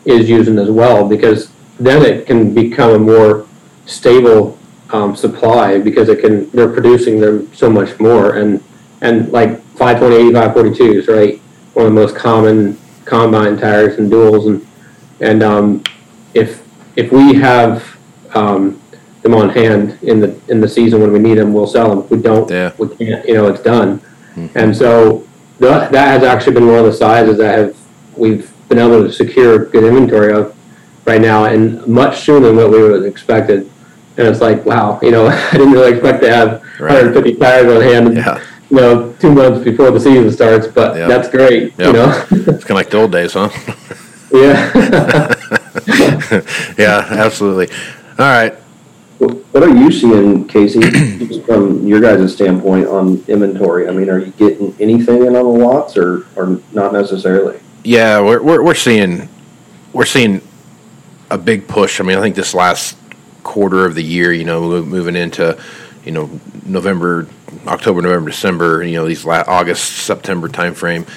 is 0.05 0.29
using 0.29 0.59
as 0.59 0.71
well, 0.71 1.09
because 1.09 1.53
then 1.79 2.05
it 2.05 2.27
can 2.27 2.55
become 2.55 2.93
a 2.93 2.99
more 2.99 3.47
stable 3.87 4.59
um, 4.91 5.17
supply 5.17 5.79
because 5.79 6.09
it 6.09 6.21
can 6.21 6.51
they're 6.51 6.73
producing 6.73 7.21
them 7.21 7.53
so 7.55 7.71
much 7.71 7.99
more 7.99 8.37
and 8.37 8.63
and 9.01 9.33
like 9.33 9.61
520 9.77 10.33
542s 10.33 11.09
right 11.09 11.41
one 11.75 11.87
of 11.87 11.95
the 11.95 12.01
most 12.01 12.17
common 12.17 12.79
combine 13.15 13.59
tires 13.59 13.99
and 13.99 14.11
duals 14.11 14.47
and 14.49 14.67
and 15.21 15.43
um, 15.43 15.83
if 16.33 16.63
if 16.97 17.11
we 17.13 17.35
have 17.35 17.97
um, 18.35 18.81
them 19.23 19.35
on 19.35 19.49
hand 19.51 19.99
in 20.03 20.21
the 20.21 20.31
in 20.49 20.61
the 20.61 20.69
season 20.69 21.01
when 21.03 21.13
we 21.13 21.19
need 21.19 21.35
them 21.35 21.53
we'll 21.53 21.67
sell 21.67 21.89
them 21.91 21.99
if 22.05 22.11
we 22.11 22.19
don't 22.23 22.49
Yeah. 22.51 22.73
we 22.79 22.87
can't 22.97 23.27
you 23.29 23.35
know 23.35 23.49
it's 23.49 23.63
done 23.63 24.01
and 24.55 24.75
so 24.75 25.27
that, 25.59 25.93
that 25.93 26.07
has 26.15 26.23
actually 26.23 26.55
been 26.55 26.67
one 26.69 26.79
of 26.79 26.85
the 26.87 26.93
sizes 26.93 27.37
that 27.39 27.59
have 27.59 27.77
we've 28.17 28.51
been 28.69 28.79
able 28.79 29.03
to 29.03 29.13
secure 29.13 29.67
good 29.67 29.85
inventory 29.85 30.33
of 30.33 30.57
right 31.05 31.21
now 31.21 31.45
and 31.47 31.85
much 31.87 32.21
sooner 32.21 32.47
than 32.47 32.57
what 32.57 32.71
we 32.71 32.81
would 32.81 32.93
have 32.93 33.05
expected 33.05 33.69
and 34.17 34.27
it's 34.29 34.41
like 34.41 34.65
wow 34.65 34.99
you 35.03 35.11
know 35.11 35.27
I 35.53 35.53
didn't 35.53 35.73
really 35.73 35.93
expect 35.95 36.23
to 36.23 36.31
have 36.31 36.49
Right. 36.81 36.95
150 37.05 37.35
tires 37.35 37.69
on 37.77 37.83
hand 37.83 38.17
Yeah. 38.17 38.41
You 38.71 38.77
know 38.77 39.13
two 39.21 39.33
months 39.33 39.65
before 39.65 39.91
the 39.91 40.01
season 40.01 40.31
starts 40.31 40.67
but 40.69 40.97
Yeah. 40.97 41.09
that's 41.09 41.29
great 41.29 41.73
Yeah. 41.79 41.87
you 41.89 41.93
know 41.93 42.25
It's 42.31 42.65
kind 42.65 42.71
of 42.71 42.71
like 42.71 42.91
the 42.91 42.99
old 42.99 43.13
days, 43.13 43.33
huh? 43.35 43.49
yeah 44.33 45.35
yeah, 46.79 47.07
absolutely. 47.11 47.69
All 48.19 48.27
right. 48.27 48.55
What 49.19 49.63
are 49.63 49.69
you 49.69 49.91
seeing, 49.93 50.47
Casey, 50.49 50.81
just 50.81 51.45
from 51.45 51.87
your 51.87 52.01
guys' 52.01 52.33
standpoint 52.35 52.87
on 52.87 53.23
inventory? 53.29 53.87
I 53.89 53.93
mean, 53.93 54.09
are 54.09 54.19
you 54.19 54.33
getting 54.33 54.75
anything 54.81 55.27
in 55.27 55.37
on 55.37 55.45
the 55.45 55.65
lots 55.65 55.97
or, 55.97 56.27
or 56.37 56.61
not 56.73 56.93
necessarily? 56.93 57.61
Yeah, 57.85 58.21
we're, 58.21 58.43
we're, 58.43 58.63
we're 58.63 58.75
seeing 58.75 59.29
we're 59.93 60.07
seeing 60.07 60.41
a 61.31 61.39
big 61.39 61.67
push. 61.69 62.01
I 62.01 62.05
mean, 62.05 62.17
I 62.19 62.21
think 62.21 62.35
this 62.37 62.55
last 62.55 62.97
quarter 63.43 63.85
of 63.85 63.95
the 63.95 64.03
year, 64.05 64.33
you 64.33 64.45
know, 64.45 64.83
moving 64.83 65.17
into 65.17 65.59
you 66.05 66.13
know 66.13 66.31
November, 66.65 67.29
October, 67.67 68.03
November, 68.03 68.31
December, 68.31 68.83
you 68.83 68.95
know, 68.95 69.07
these 69.07 69.25
la- 69.25 69.45
August, 69.47 69.85
September 69.85 70.49
timeframe, 70.49 71.09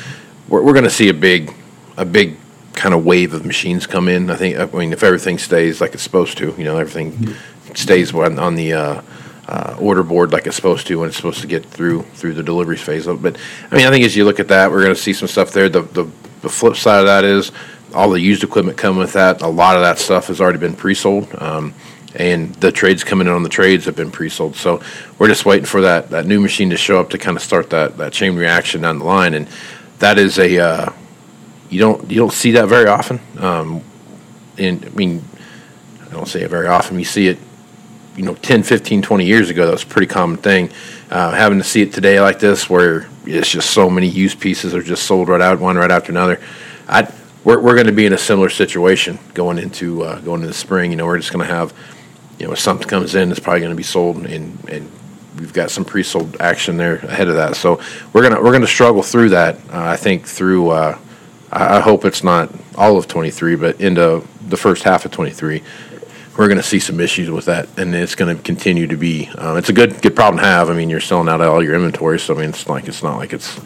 we're, 0.48 0.62
we're 0.62 0.74
going 0.74 0.84
to 0.84 0.90
see 0.90 1.10
a 1.10 1.14
big 1.14 1.54
a 1.98 2.06
big 2.06 2.38
kind 2.74 2.94
of 2.94 3.06
wave 3.06 3.34
of 3.34 3.46
machines 3.46 3.86
come 3.88 4.08
in. 4.08 4.30
I 4.30 4.36
think. 4.36 4.58
I 4.58 4.66
mean, 4.66 4.94
if 4.94 5.04
everything 5.04 5.38
stays 5.38 5.82
like 5.82 5.94
it's 5.94 6.04
supposed 6.04 6.38
to, 6.40 6.54
you 6.58 6.64
know, 6.64 6.78
everything 6.78 7.36
stays 7.76 8.14
on, 8.14 8.40
on 8.40 8.56
the 8.56 8.74
uh, 8.74 9.02
uh, 9.48 9.78
order 9.80 10.04
board 10.04 10.32
like 10.32 10.48
it's 10.48 10.56
supposed 10.56 10.88
to 10.88 11.00
when 11.00 11.10
it's 11.10 11.18
supposed 11.18 11.42
to 11.42 11.48
get 11.48 11.66
through 11.66 12.04
through 12.14 12.34
the 12.34 12.44
deliveries 12.44 12.82
phase. 12.82 13.06
But 13.06 13.38
I 13.72 13.76
mean, 13.76 13.86
I 13.86 13.90
think 13.90 14.06
as 14.06 14.16
you 14.16 14.26
look 14.26 14.40
at 14.40 14.48
that, 14.50 14.72
we're 14.72 14.84
going 14.84 14.96
to 14.96 15.02
see 15.02 15.14
some 15.14 15.28
stuff 15.28 15.52
there. 15.52 15.70
The, 15.70 15.82
the 15.82 16.10
the 16.42 16.50
flip 16.50 16.76
side 16.76 17.00
of 17.00 17.06
that 17.06 17.24
is 17.24 17.52
all 17.94 18.10
the 18.10 18.20
used 18.20 18.44
equipment 18.44 18.78
coming 18.78 19.00
with 19.00 19.14
that. 19.14 19.42
A 19.42 19.48
lot 19.48 19.76
of 19.76 19.82
that 19.82 20.00
stuff 20.00 20.28
has 20.28 20.42
already 20.42 20.58
been 20.60 20.76
pre-sold. 20.76 21.34
Um, 21.40 21.74
and 22.16 22.54
the 22.56 22.72
trades 22.72 23.04
coming 23.04 23.28
in 23.28 23.34
on 23.34 23.44
the 23.44 23.50
trades 23.50 23.86
have 23.86 23.96
been 23.96 24.12
pre-sold. 24.12 24.56
So 24.56 24.82
we're 25.18 25.28
just 25.28 25.46
waiting 25.46 25.66
for 25.66 25.82
that, 25.82 26.10
that 26.12 26.26
new 26.26 26.40
machine 26.40 26.70
to 26.70 26.78
show 26.78 27.00
up 27.00 27.10
to 27.12 27.18
kind 27.18 27.36
of 27.36 27.44
start 27.44 27.70
that, 27.72 27.98
that 27.98 28.14
chain 28.14 28.36
reaction 28.36 28.82
down 28.82 29.00
the 29.00 29.06
line. 29.06 29.34
And 29.34 29.48
that 30.00 30.18
is 30.18 30.38
a 30.38 30.60
uh, 30.60 30.94
you 31.70 31.80
don't 31.80 32.10
you 32.10 32.18
don't 32.18 32.34
see 32.34 32.52
that 32.52 32.68
very 32.68 32.88
often. 32.88 33.20
Um, 33.38 33.82
and 34.58 34.86
I 34.86 34.90
mean, 34.90 35.24
I 36.06 36.12
don't 36.12 36.28
say 36.28 36.42
it 36.42 36.50
very 36.50 36.68
often. 36.68 37.00
You 37.00 37.06
see 37.06 37.28
it, 37.28 37.40
you 38.16 38.24
know, 38.24 38.36
10, 38.36 38.64
15, 38.64 39.02
20 39.02 39.26
years 39.26 39.50
ago. 39.50 39.66
That 39.66 39.72
was 39.72 39.84
a 39.84 39.88
pretty 39.88 40.08
common 40.08 40.38
thing. 40.38 40.70
Uh, 41.10 41.32
having 41.32 41.58
to 41.58 41.64
see 41.64 41.82
it 41.82 41.94
today 41.94 42.22
like 42.22 42.40
this, 42.40 42.70
where 42.70 43.08
it's 43.26 43.50
just 43.50 43.72
so 43.72 43.90
many 43.90 44.08
used 44.08 44.40
pieces 44.40 44.76
are 44.76 44.84
just 44.84 45.04
sold 45.04 45.30
right 45.30 45.42
out, 45.42 45.60
one 45.60 45.76
right 45.76 45.92
after 45.92 46.12
another. 46.12 46.40
I 46.88 47.12
we're 47.44 47.60
we're 47.60 47.74
going 47.76 47.88
to 47.88 47.94
be 47.94 48.06
in 48.06 48.14
a 48.14 48.18
similar 48.18 48.50
situation 48.50 49.20
going 49.34 49.58
into 49.58 50.04
uh, 50.04 50.20
going 50.20 50.42
into 50.42 50.48
the 50.48 50.54
spring. 50.54 50.92
You 50.92 50.98
know, 50.98 51.06
we're 51.06 51.18
just 51.18 51.32
going 51.32 51.46
to 51.46 51.54
have, 51.54 51.74
you 52.40 52.48
know, 52.48 52.54
if 52.54 52.60
something 52.60 52.88
comes 52.88 53.16
in, 53.16 53.32
it's 53.32 53.40
probably 53.40 53.62
going 53.62 53.72
to 53.72 53.76
be 53.76 53.84
sold 53.84 54.18
and 54.26 54.70
and 54.70 54.92
we've 55.40 55.54
got 55.54 55.72
some 55.72 55.84
pre-sold 55.84 56.38
action 56.40 56.78
there 56.78 56.96
ahead 56.96 57.28
of 57.28 57.36
that. 57.36 57.56
So 57.56 57.80
we're 58.12 58.24
gonna 58.24 58.42
we're 58.42 58.52
gonna 58.52 58.68
struggle 58.68 59.04
through 59.04 59.30
that. 59.30 59.56
Uh, 59.72 59.84
I 59.84 59.98
think 59.98 60.28
through. 60.28 60.70
Uh, 60.70 60.98
I 61.52 61.78
I 61.78 61.80
hope 61.80 62.06
it's 62.06 62.24
not 62.24 62.50
all 62.76 62.98
of 62.98 63.08
23, 63.08 63.56
but 63.56 63.80
into 63.80 64.24
the 64.48 64.58
first 64.58 64.84
half 64.84 65.06
of 65.06 65.12
23, 65.12 65.62
we're 66.38 66.48
going 66.48 66.58
to 66.58 66.64
see 66.64 66.80
some 66.80 67.00
issues 67.00 67.30
with 67.30 67.46
that, 67.46 67.70
and 67.78 67.94
it's 67.94 68.16
going 68.16 68.36
to 68.36 68.42
continue 68.42 68.88
to 68.88 68.98
be. 68.98 69.28
Um, 69.38 69.58
it's 69.58 69.70
a 69.70 69.74
good 69.74 70.02
good 70.02 70.16
problem 70.16 70.42
to 70.42 70.48
have. 70.48 70.70
I 70.70 70.74
mean, 70.74 70.90
you're 70.90 71.00
selling 71.00 71.30
out 71.30 71.42
all 71.42 71.64
your 71.64 71.76
inventory, 71.76 72.20
so 72.20 72.36
I 72.36 72.40
mean, 72.40 72.50
it's 72.50 72.68
like 72.68 72.88
it's 72.88 73.04
not 73.04 73.18
like 73.18 73.34
it's. 73.34 73.60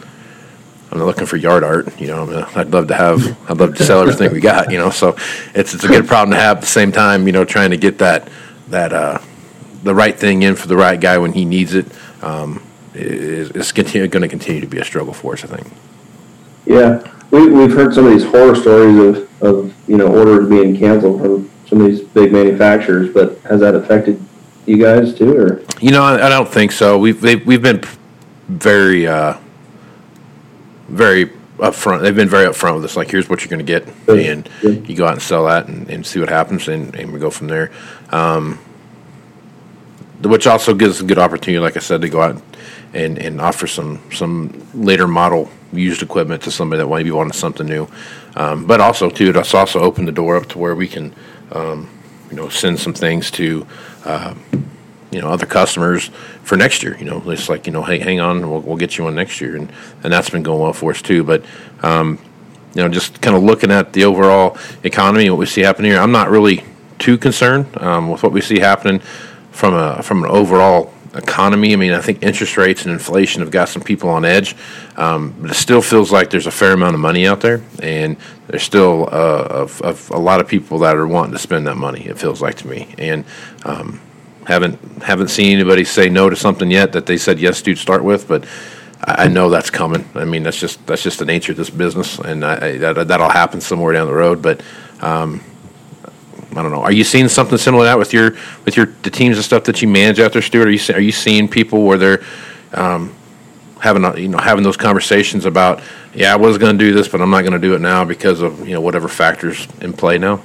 I'm 0.89 0.99
not 0.99 1.05
looking 1.05 1.25
for 1.25 1.35
yard 1.35 1.65
art, 1.65 1.99
you 1.99 2.07
know. 2.07 2.45
I 2.55 2.61
I'd 2.61 2.71
love 2.71 2.87
to 2.87 2.93
have. 2.93 3.37
I'd 3.49 3.57
love 3.57 3.75
to 3.75 3.83
sell 3.83 4.01
everything 4.01 4.31
we 4.31 4.39
got, 4.39 4.71
you 4.71 4.77
know. 4.77 4.89
So 4.89 5.15
it's 5.53 5.73
it's 5.73 5.83
a 5.83 5.87
good 5.87 6.07
problem 6.07 6.31
to 6.31 6.41
have. 6.41 6.57
At 6.57 6.61
the 6.61 6.67
same 6.67 6.91
time, 6.91 7.25
you 7.25 7.33
know, 7.33 7.45
trying 7.45 7.71
to 7.71 7.77
get 7.77 7.97
that 7.99 8.29
that 8.69 8.93
uh, 8.93 9.19
the 9.83 9.95
right 9.95 10.17
thing 10.17 10.43
in 10.43 10.55
for 10.55 10.67
the 10.67 10.77
right 10.77 10.99
guy 10.99 11.17
when 11.17 11.33
he 11.33 11.45
needs 11.45 11.73
it 11.73 11.85
um, 12.21 12.61
is, 12.93 13.51
is 13.51 13.71
continue, 13.71 14.07
going 14.07 14.21
to 14.21 14.27
continue 14.27 14.61
to 14.61 14.67
be 14.67 14.79
a 14.79 14.85
struggle 14.85 15.13
for 15.13 15.33
us. 15.33 15.43
I 15.43 15.47
think. 15.47 15.71
Yeah, 16.65 17.09
we, 17.31 17.49
we've 17.49 17.73
heard 17.73 17.93
some 17.93 18.05
of 18.05 18.11
these 18.11 18.25
horror 18.25 18.55
stories 18.55 18.97
of, 18.97 19.43
of, 19.43 19.89
you 19.89 19.97
know, 19.97 20.07
orders 20.07 20.49
being 20.49 20.77
canceled 20.77 21.21
from 21.21 21.49
some 21.67 21.81
of 21.81 21.87
these 21.87 22.01
big 22.01 22.31
manufacturers, 22.31 23.13
but 23.13 23.39
has 23.41 23.61
that 23.61 23.75
affected 23.75 24.21
you 24.65 24.77
guys 24.77 25.13
too, 25.13 25.35
or? 25.35 25.63
You 25.79 25.91
know, 25.91 26.03
I, 26.03 26.25
I 26.25 26.29
don't 26.29 26.49
think 26.49 26.71
so. 26.71 26.97
We've 26.97 27.21
we've 27.45 27.61
been 27.61 27.83
very 28.47 29.07
uh, 29.07 29.37
very 30.89 31.31
upfront. 31.57 32.01
They've 32.01 32.15
been 32.15 32.29
very 32.29 32.45
upfront 32.45 32.75
with 32.75 32.85
us. 32.85 32.95
Like, 32.95 33.09
here's 33.09 33.29
what 33.29 33.41
you're 33.41 33.49
going 33.49 33.65
to 33.65 33.79
get, 33.79 33.87
and 34.07 34.49
you 34.87 34.95
go 34.95 35.05
out 35.05 35.13
and 35.13 35.21
sell 35.21 35.45
that, 35.45 35.67
and, 35.67 35.89
and 35.89 36.05
see 36.05 36.19
what 36.19 36.29
happens, 36.29 36.67
and, 36.67 36.95
and 36.95 37.11
we 37.11 37.19
go 37.19 37.29
from 37.29 37.47
there. 37.47 37.71
Um, 38.11 38.59
which 40.21 40.47
also 40.47 40.73
gives 40.73 40.95
us 40.95 41.01
a 41.01 41.05
good 41.05 41.19
opportunity, 41.19 41.59
like 41.59 41.77
I 41.77 41.79
said, 41.79 42.01
to 42.01 42.09
go 42.09 42.21
out 42.21 42.41
and, 42.93 43.19
and 43.19 43.39
offer 43.39 43.67
some 43.67 44.01
some 44.11 44.67
later 44.73 45.07
model 45.07 45.49
used 45.73 46.01
equipment 46.01 46.41
to 46.43 46.51
somebody 46.51 46.81
that 46.81 46.89
maybe 46.89 47.11
wanted 47.11 47.35
something 47.35 47.67
new. 47.67 47.87
Um, 48.35 48.65
but 48.65 48.81
also, 48.81 49.09
too, 49.09 49.31
it's 49.35 49.53
also 49.53 49.79
opened 49.79 50.07
the 50.07 50.11
door 50.11 50.37
up 50.37 50.47
to 50.49 50.57
where 50.57 50.75
we 50.75 50.87
can, 50.87 51.13
um, 51.51 51.89
you 52.29 52.35
know, 52.35 52.49
send 52.49 52.79
some 52.79 52.93
things 52.93 53.29
to, 53.31 53.67
uh, 54.05 54.33
you 55.11 55.21
know, 55.21 55.29
other 55.29 55.45
customers 55.45 56.09
for 56.43 56.57
next 56.57 56.83
year. 56.83 56.97
You 56.97 57.05
know, 57.05 57.21
it's 57.31 57.49
like, 57.49 57.65
you 57.65 57.73
know, 57.73 57.83
hey, 57.83 57.99
hang 57.99 58.19
on, 58.19 58.49
we'll, 58.49 58.61
we'll 58.61 58.77
get 58.77 58.97
you 58.97 59.05
one 59.05 59.15
next 59.15 59.41
year, 59.41 59.55
and 59.55 59.71
and 60.03 60.11
that's 60.11 60.29
been 60.29 60.43
going 60.43 60.61
well 60.61 60.73
for 60.73 60.91
us 60.91 61.01
too. 61.01 61.23
But 61.23 61.43
um, 61.81 62.19
you 62.73 62.83
know, 62.83 62.89
just 62.89 63.21
kind 63.21 63.35
of 63.35 63.43
looking 63.43 63.71
at 63.71 63.93
the 63.93 64.05
overall 64.05 64.57
economy 64.83 65.29
what 65.29 65.39
we 65.39 65.45
see 65.45 65.61
happening 65.61 65.91
here, 65.91 65.99
I'm 65.99 66.11
not 66.11 66.29
really 66.29 66.63
too 66.99 67.17
concerned 67.17 67.75
um, 67.77 68.09
with 68.09 68.23
what 68.23 68.31
we 68.31 68.41
see 68.41 68.59
happening 68.59 68.99
from 69.51 69.73
a 69.73 70.03
from 70.03 70.23
an 70.23 70.29
overall 70.29 70.93
economy. 71.15 71.73
I 71.73 71.75
mean, 71.75 71.93
I 71.93 72.01
think 72.01 72.21
interest 72.21 72.57
rates 72.57 72.83
and 72.83 72.91
inflation 72.91 73.41
have 73.41 73.51
got 73.51 73.69
some 73.69 73.81
people 73.81 74.09
on 74.09 74.25
edge, 74.25 74.55
um, 74.95 75.33
but 75.39 75.51
it 75.51 75.55
still 75.55 75.81
feels 75.81 76.11
like 76.11 76.29
there's 76.29 76.47
a 76.47 76.51
fair 76.51 76.73
amount 76.73 76.93
of 76.93 76.99
money 76.99 77.27
out 77.27 77.41
there, 77.41 77.61
and 77.81 78.17
there's 78.47 78.63
still 78.63 79.07
uh, 79.11 79.47
of, 79.49 79.81
of 79.81 80.09
a 80.11 80.19
lot 80.19 80.39
of 80.39 80.47
people 80.47 80.79
that 80.79 80.95
are 80.95 81.07
wanting 81.07 81.33
to 81.33 81.39
spend 81.39 81.67
that 81.67 81.77
money. 81.77 82.05
It 82.05 82.19
feels 82.19 82.41
like 82.41 82.55
to 82.55 82.67
me, 82.67 82.93
and 82.97 83.25
um, 83.65 83.99
haven't 84.47 84.79
haven't 85.03 85.27
seen 85.27 85.53
anybody 85.59 85.83
say 85.83 86.09
no 86.09 86.29
to 86.29 86.35
something 86.35 86.71
yet 86.71 86.93
that 86.93 87.05
they 87.05 87.17
said 87.17 87.39
yes 87.39 87.61
to 87.63 87.75
start 87.75 88.03
with, 88.03 88.27
but. 88.27 88.45
I 88.99 89.27
know 89.27 89.51
that's 89.51 89.69
coming. 89.69 90.09
I 90.15 90.25
mean, 90.25 90.41
that's 90.41 90.59
just 90.59 90.83
that's 90.87 91.03
just 91.03 91.19
the 91.19 91.25
nature 91.25 91.51
of 91.51 91.57
this 91.57 91.69
business, 91.69 92.17
and 92.17 92.43
I, 92.43 92.77
that 92.79 93.07
that'll 93.07 93.29
happen 93.29 93.61
somewhere 93.61 93.93
down 93.93 94.07
the 94.07 94.13
road. 94.13 94.41
But 94.41 94.63
um, 95.01 95.43
I 96.57 96.63
don't 96.63 96.71
know. 96.71 96.81
Are 96.81 96.91
you 96.91 97.03
seeing 97.03 97.27
something 97.27 97.59
similar 97.59 97.83
to 97.83 97.89
that 97.89 97.99
with 97.99 98.11
your 98.11 98.31
with 98.65 98.75
your 98.75 98.87
the 99.03 99.11
teams 99.11 99.37
and 99.37 99.45
stuff 99.45 99.65
that 99.65 99.83
you 99.83 99.87
manage 99.87 100.19
out 100.19 100.33
there, 100.33 100.41
Stuart? 100.41 100.67
Are 100.67 100.71
you 100.71 100.95
are 100.95 100.99
you 100.99 101.11
seeing 101.11 101.47
people 101.47 101.83
where 101.83 101.99
they're 101.99 102.23
um, 102.73 103.13
having 103.79 104.03
a, 104.03 104.17
you 104.17 104.27
know 104.27 104.39
having 104.39 104.63
those 104.63 104.77
conversations 104.77 105.45
about 105.45 105.81
yeah, 106.15 106.33
I 106.33 106.35
was 106.35 106.57
going 106.57 106.75
to 106.75 106.83
do 106.83 106.93
this, 106.93 107.07
but 107.07 107.21
I'm 107.21 107.29
not 107.29 107.41
going 107.41 107.53
to 107.53 107.59
do 107.59 107.75
it 107.75 107.81
now 107.81 108.03
because 108.03 108.41
of 108.41 108.67
you 108.67 108.73
know 108.73 108.81
whatever 108.81 109.07
factors 109.07 109.67
in 109.81 109.93
play 109.93 110.17
now. 110.17 110.41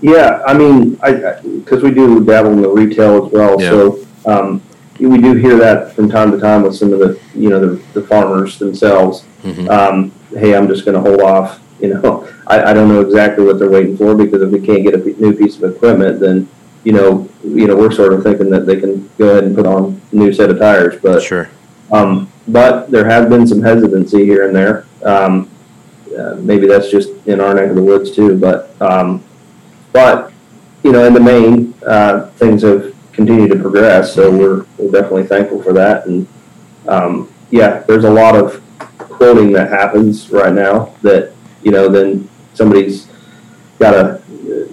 Yeah, 0.00 0.42
I 0.46 0.54
mean, 0.54 0.98
I, 1.02 1.12
because 1.42 1.82
we 1.82 1.90
do 1.90 2.24
dabble 2.24 2.52
in 2.52 2.62
the 2.62 2.68
retail 2.68 3.26
as 3.26 3.32
well, 3.32 3.60
Yeah. 3.60 3.70
so, 3.70 3.98
um, 4.26 4.62
we 5.00 5.18
do 5.20 5.34
hear 5.34 5.56
that 5.58 5.92
from 5.94 6.08
time 6.08 6.30
to 6.32 6.38
time 6.38 6.62
with 6.62 6.74
some 6.76 6.92
of 6.92 6.98
the, 6.98 7.18
you 7.34 7.48
know, 7.50 7.60
the, 7.60 7.80
the 7.94 8.02
farmers 8.02 8.58
themselves. 8.58 9.24
Mhm. 9.44 9.68
Um, 9.70 10.12
hey, 10.36 10.54
I'm 10.56 10.66
just 10.68 10.84
gonna 10.84 11.00
hold 11.00 11.20
off, 11.20 11.60
you 11.80 11.94
know. 11.94 12.26
I, 12.46 12.70
I 12.70 12.72
don't 12.72 12.88
know 12.88 13.00
exactly 13.00 13.44
what 13.44 13.58
they're 13.58 13.70
waiting 13.70 13.96
for 13.96 14.14
because 14.16 14.42
if 14.42 14.50
we 14.50 14.60
can't 14.60 14.82
get 14.82 14.94
a 14.94 14.98
p- 14.98 15.14
new 15.18 15.34
piece 15.34 15.56
of 15.60 15.64
equipment, 15.74 16.18
then 16.20 16.48
you 16.84 16.92
know, 16.92 17.28
you 17.44 17.66
know, 17.66 17.76
we're 17.76 17.90
sort 17.90 18.12
of 18.12 18.22
thinking 18.22 18.48
that 18.50 18.64
they 18.66 18.76
can 18.80 19.08
go 19.18 19.28
ahead 19.30 19.44
and 19.44 19.54
put 19.54 19.66
on 19.66 20.00
a 20.12 20.16
new 20.16 20.32
set 20.32 20.48
of 20.50 20.58
tires. 20.58 20.94
But 21.02 21.22
Sure. 21.22 21.48
um, 21.92 22.28
but 22.46 22.90
there 22.90 23.04
have 23.04 23.28
been 23.28 23.46
some 23.46 23.60
hesitancy 23.62 24.24
here 24.24 24.46
and 24.46 24.54
there. 24.56 24.84
Um, 25.04 25.48
uh, 26.18 26.36
maybe 26.40 26.66
that's 26.66 26.88
just 26.90 27.10
in 27.26 27.40
our 27.40 27.52
neck 27.54 27.68
of 27.70 27.76
the 27.76 27.82
woods 27.82 28.10
too. 28.12 28.36
But 28.38 28.70
um, 28.80 29.22
but 29.92 30.32
you 30.82 30.92
know, 30.92 31.04
in 31.04 31.12
the 31.12 31.20
main, 31.20 31.74
uh, 31.86 32.26
things 32.36 32.62
have 32.62 32.94
continued 33.12 33.50
to 33.50 33.58
progress. 33.58 34.14
So 34.14 34.30
we're 34.30 34.66
we're 34.76 34.92
definitely 34.92 35.26
thankful 35.26 35.62
for 35.62 35.72
that. 35.72 36.06
And 36.06 36.26
um, 36.86 37.32
yeah, 37.50 37.80
there's 37.80 38.04
a 38.04 38.10
lot 38.10 38.36
of 38.36 38.62
quoting 38.98 39.52
that 39.52 39.70
happens 39.70 40.30
right 40.30 40.52
now 40.52 40.94
that 41.02 41.32
you 41.62 41.72
know 41.72 41.88
then 41.88 42.28
somebody's 42.54 43.08
got 43.78 43.94
a 43.94 44.22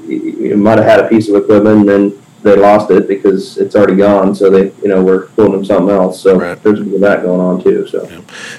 you 0.07 0.55
might 0.57 0.77
have 0.77 0.87
had 0.87 0.99
a 0.99 1.07
piece 1.09 1.27
of 1.29 1.35
equipment 1.35 1.79
and 1.79 1.89
then 1.89 2.21
they 2.43 2.55
lost 2.55 2.91
it 2.91 3.07
because 3.07 3.57
it's 3.57 3.75
already 3.75 3.95
gone. 3.95 4.35
So 4.35 4.51
they, 4.51 4.65
you 4.83 4.87
know, 4.87 5.03
we're 5.03 5.25
quoting 5.29 5.53
them 5.53 5.65
something 5.65 5.89
else. 5.89 6.21
So 6.21 6.39
Right. 6.39 6.61
there's 6.61 6.79
a 6.79 6.83
bit 6.83 6.93
of 6.93 7.01
that 7.01 7.23
going 7.23 7.41
on 7.41 7.63
too. 7.63 7.87
So 7.87 8.07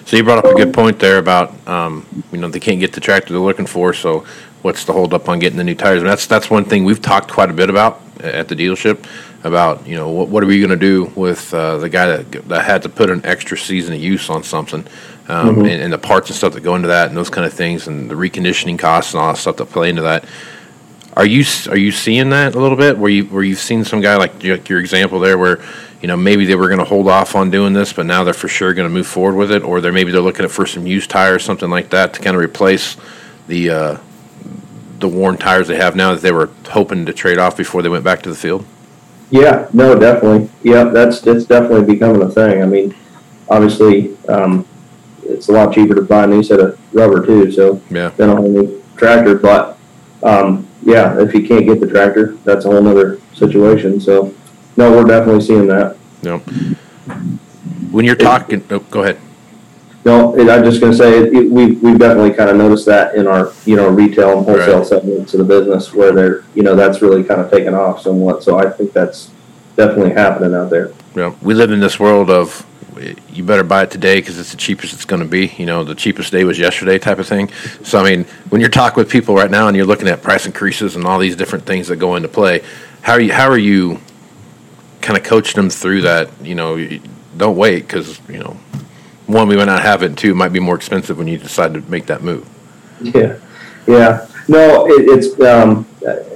So 0.05 0.17
you 0.17 0.25
brought 0.25 0.39
up 0.39 0.47
a 0.47 0.55
good 0.55 0.75
point 0.75 0.99
there 0.99 1.19
about 1.19 1.55
um, 1.69 2.05
you 2.33 2.39
know 2.39 2.49
they 2.49 2.59
can't 2.61 2.81
get 2.81 2.93
the 2.93 3.01
tractor 3.01 3.33
they're 3.33 3.41
looking 3.41 3.67
for. 3.67 3.95
So 3.95 4.25
what's 4.67 4.85
the 4.85 4.93
hold 4.93 5.15
up 5.15 5.29
on 5.29 5.39
getting 5.39 5.57
the 5.57 5.65
new 5.65 5.77
tires? 5.77 6.01
And 6.01 6.09
that's 6.09 6.27
that's 6.27 6.51
one 6.51 6.65
thing 6.65 6.85
we've 6.85 7.01
talked 7.01 7.31
quite 7.31 7.51
a 7.51 7.53
bit 7.53 7.71
about 7.71 8.03
at 8.21 8.49
the 8.49 8.57
dealership 8.57 9.07
about 9.45 9.87
you 9.87 9.95
know 9.95 10.11
what, 10.11 10.29
what 10.29 10.43
are 10.43 10.47
we 10.47 10.59
going 10.59 10.71
to 10.71 10.77
do 10.77 11.05
with 11.15 11.55
uh, 11.55 11.77
the 11.79 11.89
guy 11.89 12.07
that 12.07 12.49
that 12.49 12.65
had 12.65 12.83
to 12.83 12.89
put 12.89 13.09
an 13.09 13.25
extra 13.25 13.57
season 13.57 13.95
of 13.95 14.01
use 14.01 14.29
on 14.29 14.43
something. 14.43 14.85
Um, 15.29 15.59
and, 15.61 15.83
and 15.83 15.93
the 15.93 15.99
parts 15.99 16.31
and 16.31 16.37
stuff 16.37 16.53
that 16.53 16.61
go 16.61 16.77
into 16.77 16.87
that, 16.87 17.09
and 17.09 17.17
those 17.17 17.31
kind 17.31 17.45
of 17.45 17.53
things, 17.53 17.89
and 17.89 18.09
the 18.09 18.15
reconditioning 18.15 18.79
costs 18.79 19.13
and 19.13 19.21
all 19.21 19.33
that 19.33 19.39
stuff 19.39 19.57
that 19.57 19.67
play 19.67 19.89
into 19.89 20.03
that. 20.03 20.25
Are 21.17 21.27
you 21.27 21.45
are 21.69 21.77
you 21.77 21.93
seeing 21.93 22.31
that 22.31 22.55
a 22.55 22.61
little 22.61 22.77
bit? 22.77 22.99
Where 22.99 23.11
you 23.11 23.25
where 23.25 23.43
you've 23.43 23.59
seen 23.59 23.85
some 23.85 24.01
guy 24.01 24.17
like 24.17 24.43
your, 24.43 24.57
your 24.69 24.81
example 24.81 25.19
there, 25.21 25.39
where 25.39 25.63
you 26.01 26.09
know 26.09 26.17
maybe 26.17 26.45
they 26.45 26.55
were 26.57 26.69
going 26.69 26.79
to 26.79 26.85
hold 26.85 27.09
off 27.09 27.35
on 27.35 27.51
doing 27.51 27.73
this, 27.73 27.93
but 27.93 28.07
now 28.07 28.25
they're 28.25 28.35
for 28.35 28.49
sure 28.49 28.75
going 28.75 28.89
to 28.89 28.93
move 28.93 29.07
forward 29.07 29.37
with 29.37 29.51
it, 29.51 29.63
or 29.63 29.81
they're 29.81 29.93
maybe 29.93 30.13
they're 30.13 30.21
looking 30.21 30.45
at 30.45 30.51
for 30.51 30.67
some 30.67 30.87
used 30.87 31.11
tires, 31.11 31.45
something 31.45 31.71
like 31.71 31.91
that, 31.91 32.15
to 32.15 32.21
kind 32.21 32.37
of 32.37 32.43
replace 32.43 32.97
the 33.49 33.71
uh, 33.71 33.97
the 35.01 35.09
worn 35.09 35.37
tires 35.37 35.69
they 35.69 35.77
have 35.77 35.95
now 35.97 36.13
that 36.15 36.23
they 36.23 36.33
were 36.33 36.51
hoping 36.71 37.07
to 37.07 37.13
trade 37.13 37.39
off 37.39 37.57
before 37.57 37.83
they 37.83 37.89
went 37.89 38.05
back 38.05 38.23
to 38.23 38.31
the 38.31 38.37
field. 38.37 38.65
yeah, 39.31 39.69
no, 39.73 39.99
definitely. 39.99 40.49
Yeah, 40.63 40.85
that's 40.85 41.27
it's 41.27 41.45
definitely 41.45 41.85
becoming 41.95 42.23
a 42.23 42.29
thing. 42.31 42.63
I 42.63 42.67
mean, 42.67 42.95
obviously, 43.49 44.17
um, 44.29 44.67
it's 45.25 45.49
a 45.49 45.53
lot 45.53 45.75
cheaper 45.75 45.95
to 45.95 46.03
buy 46.03 46.25
a 46.25 46.27
new 46.27 46.43
set 46.43 46.61
of 46.61 46.79
rubber 46.95 47.25
too. 47.27 47.51
So 47.51 47.81
Yeah. 47.91 48.11
than 48.17 48.31
a 48.31 48.37
whole 48.37 48.49
new 48.49 48.83
tractor. 48.97 49.35
But 49.37 49.77
um, 50.23 50.67
yeah, 50.83 51.19
if 51.21 51.35
you 51.35 51.47
can't 51.47 51.67
get 51.67 51.81
the 51.81 51.87
tractor, 51.89 52.37
that's 52.45 52.65
a 52.65 52.69
whole 52.71 52.81
nother 52.83 53.21
situation. 53.35 54.01
So 54.01 54.33
no, 54.77 54.93
we're 54.93 55.05
definitely 55.05 55.43
seeing 55.43 55.67
that. 55.67 55.97
Know, 56.23 56.39
when 57.91 58.05
you're 58.05 58.15
talking, 58.17 58.65
oh, 58.71 58.79
go 58.79 59.03
ahead. 59.03 59.19
No, 60.07 60.37
and 60.37 60.49
I'm 60.49 60.63
just 60.63 60.81
gonna 60.81 60.95
say, 60.95 61.19
it, 61.19 61.51
we, 61.51 61.73
we've 61.73 61.99
definitely 61.99 62.33
kind 62.33 62.49
of 62.49 62.57
noticed 62.57 62.87
that 62.87 63.17
in 63.17 63.27
our, 63.27 63.53
you 63.65 63.75
know, 63.75 63.89
retail 63.89 64.39
and 64.39 64.47
wholesale 64.47 64.79
Right. 64.79 64.87
segments 64.87 65.35
of 65.35 65.39
the 65.39 65.45
business 65.45 65.93
where 65.93 66.13
they're, 66.13 66.45
you 66.55 66.63
know, 66.63 66.77
that's 66.77 67.03
really 67.03 67.25
kind 67.25 67.41
of 67.41 67.51
taken 67.51 67.75
off 67.75 68.03
somewhat. 68.03 68.45
So 68.45 68.57
I 68.57 68.71
think 68.71 68.93
that's 68.93 69.33
definitely 69.77 70.13
happening 70.13 70.55
out 70.55 70.71
there. 70.71 70.93
Know, 71.17 71.37
we 71.43 71.55
live 71.55 71.73
in 71.73 71.81
this 71.81 71.99
world 71.99 72.31
of 72.31 72.65
you 73.33 73.43
better 73.43 73.65
buy 73.65 73.83
it 73.83 73.91
today 73.91 74.21
because 74.21 74.39
it's 74.39 74.53
the 74.53 74.57
cheapest 74.57 74.95
it's 74.95 75.05
going 75.05 75.23
to 75.23 75.29
be. 75.29 75.53
You 75.59 75.67
know, 75.67 75.83
the 75.83 75.97
cheapest 75.97 76.31
day 76.31 76.45
was 76.45 76.57
yesterday 76.57 77.01
type 77.01 77.19
of 77.19 77.27
thing. 77.27 77.51
So, 77.83 77.99
I 77.99 78.05
mean, 78.09 78.27
when 78.51 78.61
you're 78.61 78.71
talking 78.71 79.01
with 79.01 79.11
people 79.11 79.35
right 79.35 79.51
now 79.51 79.67
and 79.67 79.77
you're 79.77 79.87
looking 79.87 80.07
at 80.07 80.23
price 80.23 80.47
increases 80.47 80.95
and 80.95 81.05
all 81.05 81.19
these 81.19 81.35
different 81.35 81.67
things 81.67 81.89
that 81.89 81.97
go 81.97 82.15
into 82.15 82.29
play, 82.29 82.63
how 83.03 83.15
are 83.15 83.21
you, 83.21 83.33
how 83.33 83.49
are 83.49 83.59
you 83.59 84.01
kind 85.01 85.19
of 85.19 85.25
coaching 85.25 85.57
them 85.57 85.69
through 85.69 86.03
that? 86.03 86.31
You 86.43 86.55
know, 86.55 86.89
don't 87.37 87.57
wait 87.57 87.81
because, 87.89 88.21
you 88.29 88.39
know, 88.39 88.57
one, 89.27 89.49
we 89.49 89.57
might 89.57 89.65
not 89.67 89.83
have 89.83 90.03
it, 90.03 90.07
and 90.07 90.19
two, 90.19 90.31
it 90.31 90.35
might 90.37 90.53
be 90.53 90.61
more 90.61 90.77
expensive 90.77 91.19
when 91.19 91.27
you 91.29 91.39
decide 91.39 91.75
to 91.75 91.81
make 91.91 92.07
that 92.07 92.23
move. 92.23 92.49
Yeah, 93.01 93.39
yeah. 93.87 94.27
No, 94.49 94.87
it, 94.87 95.03
it's 95.09 95.41
um, 95.41 95.87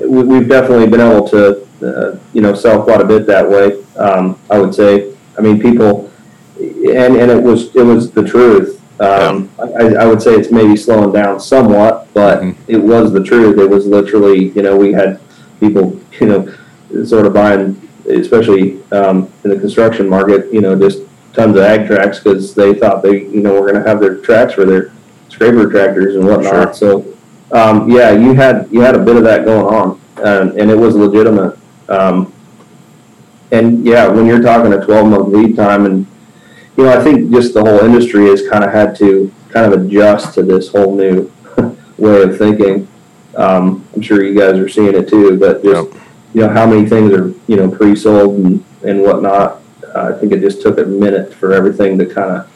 we, 0.00 0.24
we've 0.24 0.48
definitely 0.48 0.88
been 0.88 1.00
able 1.00 1.26
to 1.28 1.66
uh, 1.82 2.18
you 2.32 2.40
know 2.42 2.54
sell 2.54 2.82
quite 2.82 3.00
a 3.00 3.04
bit 3.04 3.26
that 3.26 3.48
way. 3.48 3.82
Um, 3.96 4.38
I 4.50 4.58
would 4.58 4.74
say. 4.74 5.14
I 5.38 5.42
mean, 5.42 5.58
people, 5.60 6.10
and 6.58 7.16
and 7.16 7.30
it 7.30 7.42
was 7.42 7.74
it 7.74 7.82
was 7.82 8.10
the 8.10 8.22
truth. 8.24 8.78
Um, 9.00 9.48
I, 9.58 9.94
I 9.94 10.04
would 10.04 10.20
say 10.20 10.34
it's 10.34 10.50
maybe 10.50 10.76
slowing 10.76 11.12
down 11.12 11.40
somewhat, 11.40 12.08
but 12.12 12.42
Mhm. 12.42 12.54
it 12.66 12.76
was 12.76 13.12
the 13.12 13.22
truth. 13.24 13.58
It 13.58 13.70
was 13.70 13.86
literally, 13.86 14.50
you 14.50 14.60
know, 14.60 14.76
we 14.76 14.92
had 14.92 15.18
people, 15.60 15.98
you 16.20 16.26
know, 16.26 17.04
sort 17.06 17.24
of 17.24 17.32
buying, 17.32 17.80
especially 18.06 18.82
um, 18.92 19.30
in 19.44 19.50
the 19.50 19.58
construction 19.58 20.06
market, 20.10 20.52
you 20.52 20.60
know, 20.60 20.74
just 20.76 20.98
tons 21.32 21.56
of 21.56 21.62
ag 21.62 21.86
tracks 21.86 22.18
because 22.18 22.54
they 22.54 22.74
thought 22.74 23.02
they, 23.02 23.22
you 23.22 23.40
know, 23.40 23.60
were 23.60 23.70
going 23.70 23.82
to 23.82 23.88
have 23.88 24.00
their 24.00 24.16
tracks 24.16 24.54
for 24.54 24.64
their 24.64 24.92
scraper 25.28 25.70
tractors 25.70 26.16
and 26.16 26.26
whatnot. 26.26 26.76
So, 26.76 27.16
um, 27.52 27.90
yeah, 27.90 28.10
you 28.10 28.34
had 28.34 28.68
you 28.70 28.80
had 28.80 28.94
a 28.94 28.98
bit 28.98 29.16
of 29.16 29.24
that 29.24 29.44
going 29.44 29.74
on, 29.74 30.00
and, 30.16 30.58
and 30.58 30.70
it 30.70 30.76
was 30.76 30.94
legitimate. 30.94 31.58
Um, 31.88 32.32
and 33.52 33.84
yeah, 33.84 34.06
when 34.06 34.26
you're 34.26 34.42
talking 34.42 34.72
a 34.72 34.84
12 34.84 35.08
month 35.08 35.28
lead 35.28 35.56
time, 35.56 35.86
and 35.86 36.06
you 36.76 36.84
know, 36.84 36.98
I 36.98 37.02
think 37.02 37.30
just 37.32 37.54
the 37.54 37.62
whole 37.62 37.80
industry 37.80 38.26
has 38.26 38.48
kind 38.48 38.64
of 38.64 38.72
had 38.72 38.96
to 38.96 39.32
kind 39.50 39.72
of 39.72 39.80
adjust 39.80 40.34
to 40.34 40.42
this 40.42 40.68
whole 40.68 40.96
new 40.96 41.30
way 41.98 42.22
of 42.22 42.38
thinking. 42.38 42.86
Um, 43.36 43.86
I'm 43.94 44.02
sure 44.02 44.22
you 44.22 44.38
guys 44.38 44.58
are 44.58 44.68
seeing 44.68 44.94
it 44.94 45.08
too, 45.08 45.38
but 45.38 45.62
just 45.62 45.92
you 46.32 46.42
know 46.42 46.48
how 46.48 46.66
many 46.66 46.88
things 46.88 47.12
are 47.12 47.28
you 47.48 47.56
know 47.56 47.70
pre-sold 47.70 48.36
and 48.36 48.64
and 48.82 49.02
whatnot. 49.02 49.59
I 49.94 50.12
think 50.12 50.32
it 50.32 50.40
just 50.40 50.62
took 50.62 50.78
a 50.78 50.84
minute 50.84 51.34
for 51.34 51.52
everything 51.52 51.98
to 51.98 52.06
kind 52.06 52.30
of 52.36 52.50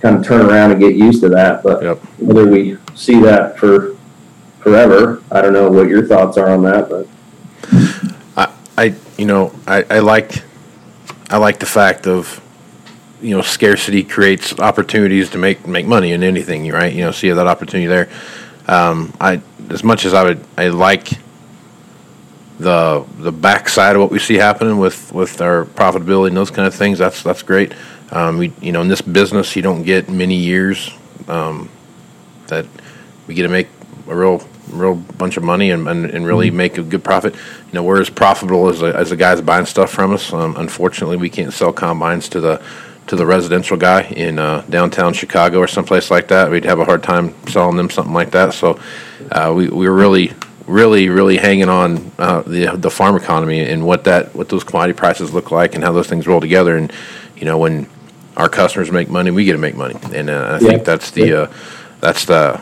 kind 0.00 0.16
of 0.16 0.24
turn 0.24 0.44
around 0.46 0.72
and 0.72 0.80
get 0.80 0.94
used 0.96 1.20
to 1.22 1.28
that. 1.30 1.62
But 1.62 1.82
Yep. 1.82 1.98
whether 2.18 2.46
we 2.48 2.76
see 2.94 3.20
that 3.22 3.58
for 3.58 3.96
forever, 4.60 5.22
I 5.30 5.40
don't 5.40 5.52
know 5.52 5.70
what 5.70 5.88
your 5.88 6.06
thoughts 6.06 6.36
are 6.36 6.50
on 6.50 6.62
that. 6.64 6.88
But 6.88 7.08
I 8.78 8.94
you 9.16 9.24
know 9.24 9.52
I, 9.66 9.84
I 9.88 9.98
like 10.00 10.42
I 11.30 11.38
like 11.38 11.58
the 11.58 11.66
fact 11.66 12.06
of 12.06 12.40
you 13.20 13.34
know 13.34 13.42
scarcity 13.42 14.02
creates 14.02 14.58
opportunities 14.58 15.30
to 15.30 15.38
make 15.38 15.66
make 15.66 15.86
money 15.86 16.12
in 16.12 16.22
anything 16.22 16.70
right 16.70 16.92
you 16.92 17.02
know 17.02 17.10
see 17.10 17.30
that 17.30 17.46
opportunity 17.46 17.86
there 17.86 18.08
um, 18.68 19.14
I 19.20 19.40
as 19.70 19.82
much 19.82 20.04
as 20.04 20.12
I 20.12 20.24
would 20.24 20.44
I 20.58 20.68
like 20.68 21.12
the 22.58 23.04
the 23.18 23.32
backside 23.32 23.96
of 23.96 24.02
what 24.02 24.10
we 24.10 24.18
see 24.18 24.34
happening 24.34 24.78
with 24.78 25.12
with 25.12 25.40
our 25.40 25.64
profitability 25.64 26.28
and 26.28 26.36
those 26.36 26.50
kind 26.50 26.66
of 26.66 26.74
things 26.74 26.98
that's 26.98 27.22
that's 27.22 27.42
great 27.42 27.74
um, 28.10 28.38
we 28.38 28.52
you 28.60 28.72
know 28.72 28.80
in 28.80 28.88
this 28.88 29.02
business 29.02 29.54
you 29.56 29.62
don't 29.62 29.82
get 29.82 30.08
many 30.08 30.36
years 30.36 30.90
um, 31.28 31.68
that 32.46 32.66
we 33.26 33.34
get 33.34 33.42
to 33.42 33.48
make 33.48 33.68
a 34.08 34.16
real 34.16 34.46
real 34.70 34.94
bunch 34.94 35.36
of 35.36 35.42
money 35.42 35.70
and, 35.70 35.88
and, 35.88 36.06
and 36.06 36.26
really 36.26 36.50
make 36.50 36.78
a 36.78 36.82
good 36.82 37.04
profit. 37.04 37.34
You 37.34 37.72
know, 37.72 37.82
we're 37.82 38.00
as 38.00 38.10
profitable 38.10 38.68
as 38.68 38.80
the, 38.80 38.86
as 38.86 39.10
the 39.10 39.16
guys 39.16 39.40
buying 39.40 39.66
stuff 39.66 39.90
from 39.90 40.12
us. 40.12 40.32
Um, 40.32 40.56
unfortunately, 40.56 41.16
we 41.16 41.30
can't 41.30 41.52
sell 41.52 41.72
combines 41.72 42.28
to 42.30 42.40
the 42.40 42.62
to 43.06 43.14
the 43.14 43.24
residential 43.24 43.76
guy 43.76 44.02
in 44.02 44.36
uh, 44.36 44.62
downtown 44.68 45.12
Chicago 45.12 45.60
or 45.60 45.68
someplace 45.68 46.10
like 46.10 46.26
that. 46.26 46.50
We'd 46.50 46.64
have 46.64 46.80
a 46.80 46.84
hard 46.84 47.04
time 47.04 47.34
selling 47.46 47.76
them 47.76 47.88
something 47.88 48.12
like 48.14 48.32
that. 48.32 48.52
So 48.52 48.80
uh, 49.30 49.52
we 49.54 49.68
we 49.68 49.88
were 49.88 49.94
really 49.94 50.32
really 50.66 51.08
really 51.08 51.36
hanging 51.36 51.68
on 51.68 52.10
uh, 52.18 52.42
the 52.42 52.66
the 52.76 52.90
farm 52.90 53.16
economy 53.16 53.60
and 53.60 53.86
what 53.86 54.04
that 54.04 54.34
what 54.34 54.48
those 54.48 54.64
commodity 54.64 54.96
prices 54.96 55.32
look 55.32 55.50
like 55.50 55.74
and 55.74 55.84
how 55.84 55.92
those 55.92 56.08
things 56.08 56.26
roll 56.26 56.40
together. 56.40 56.76
And 56.76 56.92
you 57.36 57.44
know 57.44 57.58
when 57.58 57.86
our 58.36 58.48
customers 58.48 58.90
make 58.90 59.08
money, 59.08 59.30
we 59.30 59.44
get 59.44 59.52
to 59.52 59.58
make 59.58 59.76
money. 59.76 59.96
And 60.14 60.28
uh, 60.28 60.58
I 60.60 60.64
Yeah. 60.64 60.70
think 60.70 60.84
that's 60.84 61.10
the 61.12 61.42
uh, 61.44 61.52
that's 62.00 62.24
the 62.26 62.60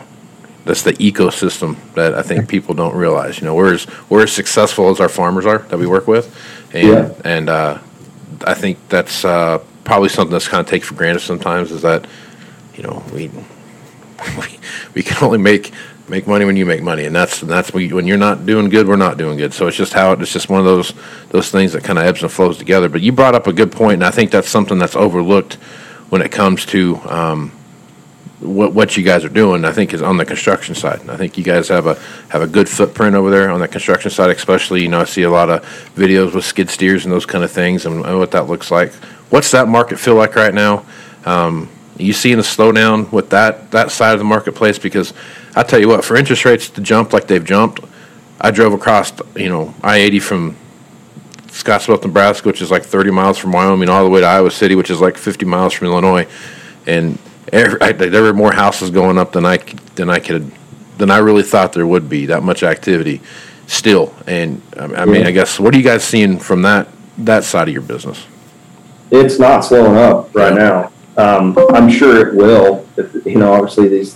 that's 0.65 0.81
the 0.83 0.93
ecosystem 0.93 1.75
that 1.93 2.13
I 2.15 2.21
think 2.23 2.47
people 2.47 2.73
don't 2.73 2.95
realize. 2.95 3.39
You 3.39 3.45
know, 3.45 3.55
we're 3.55 3.73
as 3.73 3.87
we're 4.09 4.23
as 4.23 4.31
successful 4.31 4.89
as 4.89 4.99
our 4.99 5.09
farmers 5.09 5.45
are 5.45 5.59
that 5.69 5.77
we 5.77 5.85
work 5.87 6.07
with, 6.07 6.33
and 6.73 6.87
Yeah. 6.87 7.09
and 7.23 7.49
uh, 7.49 7.77
I 8.45 8.53
think 8.53 8.77
that's 8.89 9.25
uh, 9.25 9.59
probably 9.83 10.09
something 10.09 10.31
that's 10.31 10.47
kind 10.47 10.61
of 10.61 10.67
taken 10.67 10.87
for 10.87 10.95
granted 10.95 11.19
sometimes. 11.21 11.71
Is 11.71 11.81
that 11.81 12.05
you 12.75 12.83
know 12.83 13.03
we 13.13 13.29
we, 14.39 14.59
we 14.93 15.03
can 15.03 15.23
only 15.23 15.37
make 15.39 15.71
make 16.07 16.27
money 16.27 16.45
when 16.45 16.55
you 16.55 16.65
make 16.65 16.81
money, 16.81 17.05
and 17.05 17.15
that's 17.15 17.41
that's 17.41 17.73
when, 17.73 17.83
you, 17.83 17.95
when 17.95 18.07
you're 18.07 18.17
not 18.17 18.45
doing 18.45 18.69
good, 18.69 18.87
we're 18.87 18.95
not 18.95 19.17
doing 19.17 19.37
good. 19.37 19.53
So 19.53 19.67
it's 19.67 19.77
just 19.77 19.93
how 19.93 20.11
it's 20.13 20.31
just 20.31 20.49
one 20.49 20.59
of 20.59 20.65
those 20.65 20.93
those 21.29 21.49
things 21.49 21.73
that 21.73 21.83
kind 21.83 21.97
of 21.97 22.05
ebbs 22.05 22.21
and 22.21 22.31
flows 22.31 22.57
together. 22.57 22.89
But 22.89 23.01
you 23.01 23.11
brought 23.11 23.35
up 23.35 23.47
a 23.47 23.53
good 23.53 23.71
point, 23.71 23.95
and 23.95 24.03
I 24.03 24.11
think 24.11 24.31
that's 24.31 24.49
something 24.49 24.77
that's 24.77 24.95
overlooked 24.95 25.55
when 26.09 26.21
it 26.21 26.31
comes 26.31 26.65
to. 26.67 26.97
Um, 27.05 27.51
what 28.41 28.73
what 28.73 28.97
you 28.97 29.03
guys 29.03 29.23
are 29.23 29.29
doing, 29.29 29.65
I 29.65 29.71
think, 29.71 29.93
is 29.93 30.01
on 30.01 30.17
the 30.17 30.25
construction 30.25 30.75
side. 30.75 31.09
I 31.09 31.17
think 31.17 31.37
you 31.37 31.43
guys 31.43 31.69
have 31.69 31.87
a 31.87 31.95
have 32.29 32.41
a 32.41 32.47
good 32.47 32.67
footprint 32.69 33.15
over 33.15 33.31
there 33.31 33.49
on 33.49 33.59
the 33.59 33.67
construction 33.67 34.11
side, 34.11 34.29
especially. 34.29 34.81
You 34.83 34.89
know, 34.89 35.01
I 35.01 35.05
see 35.05 35.23
a 35.23 35.29
lot 35.29 35.49
of 35.49 35.63
videos 35.95 36.35
with 36.35 36.45
skid 36.45 36.69
steers 36.69 37.05
and 37.05 37.13
those 37.13 37.25
kind 37.25 37.43
of 37.43 37.51
things, 37.51 37.85
and, 37.85 38.05
and 38.05 38.19
what 38.19 38.31
that 38.31 38.47
looks 38.47 38.69
like. 38.69 38.93
What's 39.29 39.51
that 39.51 39.67
market 39.67 39.99
feel 39.99 40.15
like 40.15 40.35
right 40.35 40.53
now? 40.53 40.85
Um, 41.25 41.69
you 41.97 42.13
seeing 42.13 42.39
a 42.39 42.43
slowdown 42.43 43.11
with 43.11 43.29
that 43.29 43.71
that 43.71 43.89
side 43.91 44.13
of 44.13 44.19
the 44.19 44.25
marketplace 44.25 44.77
because 44.77 45.13
I 45.55 45.63
tell 45.63 45.79
you 45.79 45.87
what, 45.87 46.03
for 46.03 46.15
interest 46.17 46.43
rates 46.45 46.69
to 46.69 46.81
jump 46.81 47.13
like 47.13 47.27
they've 47.27 47.43
jumped, 47.43 47.79
I 48.41 48.51
drove 48.51 48.73
across 48.73 49.13
you 49.35 49.49
know 49.49 49.73
I 49.81 49.97
eighty 49.97 50.19
from 50.19 50.55
Scottsbluff, 51.47 52.03
Nebraska, 52.03 52.47
which 52.47 52.61
is 52.61 52.69
like 52.69 52.83
thirty 52.83 53.11
miles 53.11 53.37
from 53.37 53.53
Wyoming, 53.53 53.89
all 53.89 54.03
the 54.03 54.09
way 54.09 54.19
to 54.19 54.25
Iowa 54.25 54.51
City, 54.51 54.75
which 54.75 54.89
is 54.89 54.99
like 54.99 55.17
fifty 55.17 55.45
miles 55.45 55.73
from 55.73 55.87
Illinois, 55.87 56.27
and 56.85 57.17
every, 57.53 57.79
I, 57.81 57.93
there 57.93 58.23
were 58.23 58.33
more 58.33 58.51
houses 58.51 58.89
going 58.89 59.17
up 59.17 59.31
than 59.31 59.45
I 59.45 59.57
than 59.95 60.09
I 60.09 60.19
could 60.19 60.51
than 60.97 61.09
I 61.09 61.17
really 61.17 61.43
thought 61.43 61.73
there 61.73 61.87
would 61.87 62.09
be. 62.09 62.25
That 62.25 62.43
much 62.43 62.61
activity 62.61 63.21
still, 63.67 64.13
and 64.27 64.61
I, 64.77 64.83
I 64.83 65.05
mean. 65.05 65.25
I 65.25 65.31
guess 65.31 65.59
what 65.59 65.73
are 65.73 65.77
you 65.77 65.83
guys 65.83 66.03
seeing 66.03 66.39
from 66.39 66.63
that 66.63 66.89
that 67.19 67.45
side 67.45 67.69
of 67.69 67.73
your 67.73 67.83
business? 67.83 68.25
It's 69.11 69.39
not 69.39 69.61
slowing 69.61 69.95
up 69.95 70.35
right 70.35 70.53
now. 70.53 70.91
Um, 71.17 71.57
I'm 71.69 71.89
sure 71.89 72.27
it 72.27 72.35
will. 72.35 72.85
If, 72.97 73.25
you 73.25 73.37
know, 73.37 73.53
obviously 73.53 73.87
these 73.87 74.15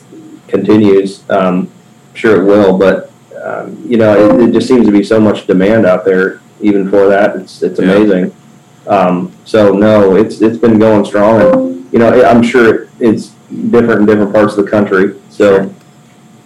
continues. 0.50 1.24
Um, 1.30 1.70
sure 2.14 2.42
it 2.42 2.46
will, 2.46 2.78
but 2.78 3.12
um, 3.44 3.82
you 3.88 3.98
know, 3.98 4.40
it, 4.40 4.50
it 4.50 4.52
just 4.54 4.68
seems 4.68 4.86
to 4.86 4.92
be 4.92 5.04
so 5.04 5.20
much 5.20 5.48
demand 5.48 5.86
out 5.86 6.04
there, 6.06 6.42
even 6.62 6.90
for 6.90 7.08
that. 7.08 7.36
It's 7.36 7.62
it's 7.64 7.80
Yeah. 7.80 7.92
amazing. 7.94 8.36
Um, 8.88 9.32
so 9.46 9.72
no, 9.74 10.16
it's 10.16 10.42
it's 10.42 10.58
been 10.58 10.80
going 10.80 11.06
strong, 11.06 11.42
and 11.42 11.94
you 11.94 12.00
know, 12.00 12.24
I'm 12.26 12.42
sure 12.44 12.88
it's 13.00 13.28
different 13.72 14.02
in 14.02 14.06
different 14.06 14.34
parts 14.34 14.58
of 14.58 14.66
the 14.66 14.70
country. 14.72 15.16
So 15.30 15.74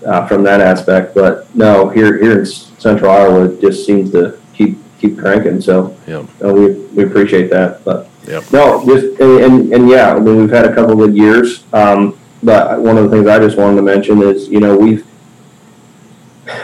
uh, 0.06 0.28
from 0.28 0.44
that 0.44 0.62
aspect, 0.62 1.16
but 1.16 1.54
no, 1.56 1.90
here 1.90 2.18
here 2.20 2.40
in 2.40 2.46
Central 2.46 3.10
Iowa, 3.12 3.46
it 3.46 3.62
just 3.62 3.86
seems 3.86 4.12
to 4.12 4.38
keep 4.54 4.78
keep 5.00 5.18
cranking. 5.18 5.62
So 5.62 5.96
Yep. 6.08 6.26
uh, 6.44 6.54
we 6.54 6.74
we 6.96 7.04
appreciate 7.04 7.50
that, 7.52 7.84
but. 7.84 8.10
Yep. 8.26 8.54
No, 8.54 8.86
just 8.86 9.20
and, 9.20 9.44
and, 9.44 9.74
and 9.74 9.90
yeah, 9.90 10.14
I 10.16 10.20
mean 10.20 10.38
we've 10.38 10.50
had 10.50 10.64
a 10.64 10.74
couple 10.74 10.96
good 10.96 11.14
years. 11.14 11.66
Um, 11.74 12.18
but 12.44 12.80
one 12.82 12.98
of 12.98 13.10
the 13.10 13.10
things 13.10 13.28
I 13.28 13.40
just 13.40 13.58
wanted 13.58 13.78
to 13.78 13.82
mention 13.82 14.22
is 14.22 14.48
you 14.50 14.60
know 14.60 14.78
we've 14.78 15.06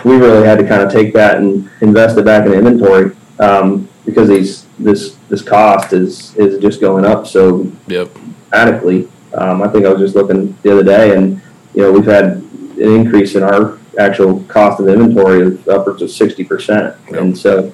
we 0.03 0.17
really 0.17 0.45
had 0.45 0.59
to 0.59 0.67
kind 0.67 0.81
of 0.81 0.91
take 0.91 1.13
that 1.13 1.37
and 1.37 1.69
invest 1.81 2.17
it 2.17 2.25
back 2.25 2.45
in 2.45 2.53
inventory 2.53 3.15
um, 3.39 3.87
because 4.05 4.27
these 4.27 4.65
this 4.77 5.15
this 5.29 5.41
cost 5.41 5.93
is 5.93 6.35
is 6.35 6.61
just 6.61 6.81
going 6.81 7.05
up 7.05 7.25
so 7.27 7.71
Yep. 7.87 8.09
dramatically. 8.51 9.07
Um, 9.33 9.61
I 9.61 9.67
think 9.67 9.85
I 9.85 9.89
was 9.89 10.01
just 10.01 10.15
looking 10.15 10.57
the 10.63 10.71
other 10.71 10.83
day, 10.83 11.15
and 11.15 11.41
you 11.73 11.83
know 11.83 11.91
we've 11.91 12.05
had 12.05 12.23
an 12.25 12.81
increase 12.81 13.35
in 13.35 13.43
our 13.43 13.77
actual 13.97 14.41
cost 14.43 14.79
of 14.79 14.87
inventory 14.87 15.41
of 15.41 15.67
upwards 15.67 16.01
of 16.01 16.11
sixty 16.11 16.43
percent, 16.43 16.95
and 17.09 17.37
so 17.37 17.71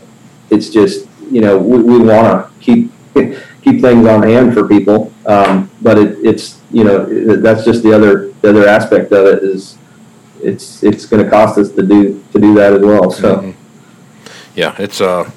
it's 0.49 0.69
just 0.69 1.07
you 1.31 1.41
know 1.41 1.57
we, 1.57 1.81
we 1.81 1.99
want 1.99 2.27
to 2.27 2.59
keep 2.59 2.91
keep 3.63 3.81
things 3.81 4.05
on 4.05 4.21
hand 4.23 4.53
for 4.53 4.67
people, 4.67 5.11
um, 5.25 5.69
but 5.81 5.97
it, 5.97 6.17
it's 6.23 6.54
you 6.71 6.83
know 6.83 7.05
that's 7.37 7.63
just 7.63 7.83
the 7.83 7.93
other 7.93 8.31
the 8.41 8.49
other 8.49 8.67
aspect 8.67 9.11
of 9.11 9.25
it 9.27 9.43
is 9.43 9.77
it's 10.41 10.83
it's 10.83 11.05
going 11.05 11.23
to 11.23 11.29
cost 11.29 11.57
us 11.57 11.69
to 11.71 11.81
do 11.83 12.23
to 12.33 12.39
do 12.39 12.53
that 12.55 12.73
as 12.73 12.81
well. 12.81 13.11
So. 13.11 13.37
Mhm. 13.37 13.53
Yeah, 14.55 14.75
it's 14.79 15.01
uh 15.01 15.29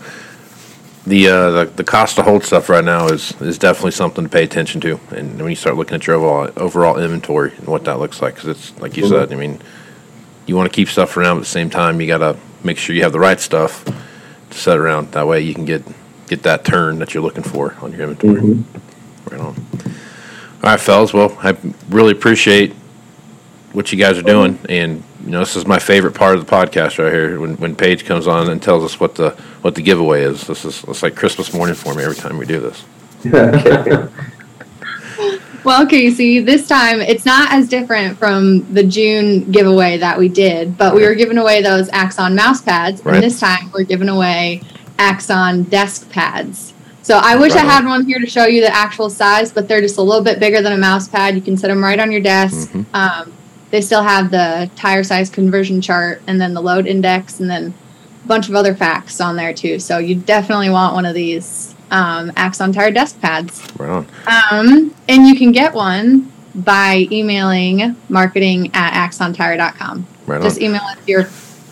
the 1.07 1.29
uh 1.29 1.51
the, 1.51 1.65
the 1.77 1.85
cost 1.85 2.17
to 2.17 2.23
hold 2.23 2.45
stuff 2.45 2.69
right 2.69 2.85
now 2.85 3.07
is 3.09 3.33
is 3.41 3.59
definitely 3.59 3.91
something 3.93 4.25
to 4.25 4.31
pay 4.31 4.45
attention 4.45 4.81
to, 4.83 5.01
and 5.11 5.39
when 5.41 5.51
you 5.51 5.57
start 5.57 5.77
looking 5.77 5.95
at 5.97 6.07
your 6.07 6.17
overall 6.17 6.51
overall 6.57 6.99
inventory 6.99 7.53
and 7.59 7.67
what 7.67 7.85
that 7.85 7.99
looks 7.99 8.21
like, 8.23 8.35
because 8.35 8.49
it's 8.51 8.79
like 8.81 8.97
you 8.97 9.05
Mhm. 9.05 9.09
said, 9.09 9.33
I 9.33 9.37
mean, 9.37 9.61
you 10.47 10.57
want 10.57 10.71
to 10.71 10.75
keep 10.75 10.89
stuff 10.89 11.17
around, 11.17 11.37
but 11.37 11.41
at 11.41 11.45
the 11.45 11.51
same 11.51 11.71
time, 11.71 12.01
you 12.01 12.07
got 12.07 12.19
to 12.19 12.37
make 12.63 12.79
sure 12.79 12.95
you 12.95 13.03
have 13.03 13.13
the 13.13 13.19
right 13.21 13.41
stuff 13.41 13.85
to 14.51 14.59
set 14.59 14.79
around. 14.79 15.13
That 15.13 15.27
way, 15.27 15.41
you 15.41 15.55
can 15.55 15.65
get 15.65 15.83
get 16.29 16.43
that 16.45 16.65
turn 16.65 16.99
that 16.99 17.15
you're 17.15 17.23
looking 17.23 17.43
for 17.45 17.75
on 17.81 17.93
your 17.93 18.03
inventory. 18.03 18.41
Mhm. 18.43 18.63
Right 19.31 19.41
on. 19.41 19.55
All 20.63 20.71
right, 20.71 20.81
fellas. 20.81 21.13
Well, 21.13 21.37
I 21.41 21.57
really 21.89 22.13
appreciate 22.13 22.73
what 23.73 23.93
you 23.93 23.99
guys 23.99 24.19
are 24.19 24.23
doing, 24.23 24.59
and 24.69 25.03
you 25.25 25.31
know, 25.31 25.41
this 25.41 25.57
is 25.57 25.67
my 25.67 25.79
favorite 25.79 26.15
part 26.15 26.37
of 26.37 26.45
the 26.45 26.51
podcast 26.51 26.99
right 27.03 27.13
here. 27.13 27.39
When 27.41 27.57
when 27.59 27.77
Paige 27.77 28.05
comes 28.05 28.27
on 28.27 28.49
and 28.51 28.61
tells 28.63 28.83
us 28.85 28.99
what 28.99 29.15
the 29.15 29.31
what 29.63 29.75
the 29.75 29.83
giveaway 29.83 30.23
is, 30.23 30.47
this 30.47 30.65
is 30.65 30.83
it's 30.85 31.03
like 31.03 31.15
Christmas 31.15 31.53
morning 31.55 31.75
for 31.75 31.95
me 31.95 32.03
every 32.03 32.17
time 32.17 32.39
we 32.39 32.47
do 32.47 32.61
this. 32.61 32.85
Okay. 35.19 35.65
Well, 35.65 35.87
Casey, 35.87 36.39
this 36.39 36.69
time 36.69 37.01
it's 37.01 37.27
not 37.27 37.53
as 37.53 37.69
different 37.69 38.17
from 38.17 38.73
the 38.73 38.85
June 38.85 39.51
giveaway 39.51 39.99
that 39.99 40.17
we 40.19 40.29
did, 40.29 40.79
but 40.79 40.95
we 40.95 41.03
were 41.03 41.15
giving 41.17 41.37
away 41.37 41.61
those 41.63 41.89
Axon 41.91 42.35
mouse 42.37 42.63
pads, 42.63 43.05
Right. 43.05 43.17
and 43.17 43.25
this 43.25 43.41
time 43.41 43.71
we're 43.75 43.83
giving 43.83 44.09
away 44.09 44.63
Axon 44.99 45.65
desk 45.65 46.09
pads. 46.11 46.73
So 47.09 47.17
I 47.17 47.37
wish 47.37 47.55
Right 47.55 47.65
I 47.65 47.67
had 47.67 47.87
one 47.87 48.05
here 48.05 48.19
to 48.19 48.27
show 48.27 48.45
you 48.45 48.61
the 48.61 48.69
actual 48.69 49.09
size, 49.09 49.51
but 49.51 49.67
they're 49.67 49.81
just 49.81 49.97
a 49.97 50.03
little 50.03 50.23
bit 50.23 50.39
bigger 50.39 50.61
than 50.61 50.75
a 50.75 50.77
mouse 50.77 51.09
pad. 51.09 51.35
You 51.35 51.41
can 51.41 51.57
set 51.57 51.69
them 51.69 51.83
right 51.83 51.99
on 51.99 52.13
your 52.13 52.21
desk. 52.21 52.69
Mhm. 52.71 52.85
Um, 52.93 53.33
they 53.71 53.81
still 53.81 54.03
have 54.03 54.31
the 54.31 54.69
tire 54.77 55.03
size 55.03 55.31
conversion 55.31 55.81
chart, 55.81 56.21
and 56.27 56.39
then 56.39 56.53
the 56.53 56.61
load 56.61 56.87
index, 56.87 57.41
and 57.41 57.49
then 57.49 57.73
a 58.23 58.29
bunch 58.29 58.51
of 58.51 58.55
other 58.55 58.75
facts 58.75 59.23
on 59.23 59.37
there 59.37 59.55
too. 59.55 59.79
So 59.79 59.97
you 59.97 60.17
definitely 60.17 60.69
want 60.69 60.93
one 60.93 61.07
of 61.07 61.15
these 61.15 61.75
um, 61.91 62.31
Axon 62.37 62.75
tire 62.75 62.91
desk 62.91 63.19
pads. 63.23 63.63
Right 63.79 63.89
on. 63.89 64.07
Um, 64.51 64.95
and 65.09 65.27
you 65.27 65.35
can 65.35 65.51
get 65.51 65.73
one 65.73 66.31
by 66.55 67.09
emailing 67.11 67.97
marketing 68.11 68.71
at 68.75 68.93
axontire.com. 68.93 70.07
Right 70.27 70.37
on. 70.37 70.43
Just 70.43 70.61
email 70.61 70.83
us 70.83 70.99
your 71.07 71.27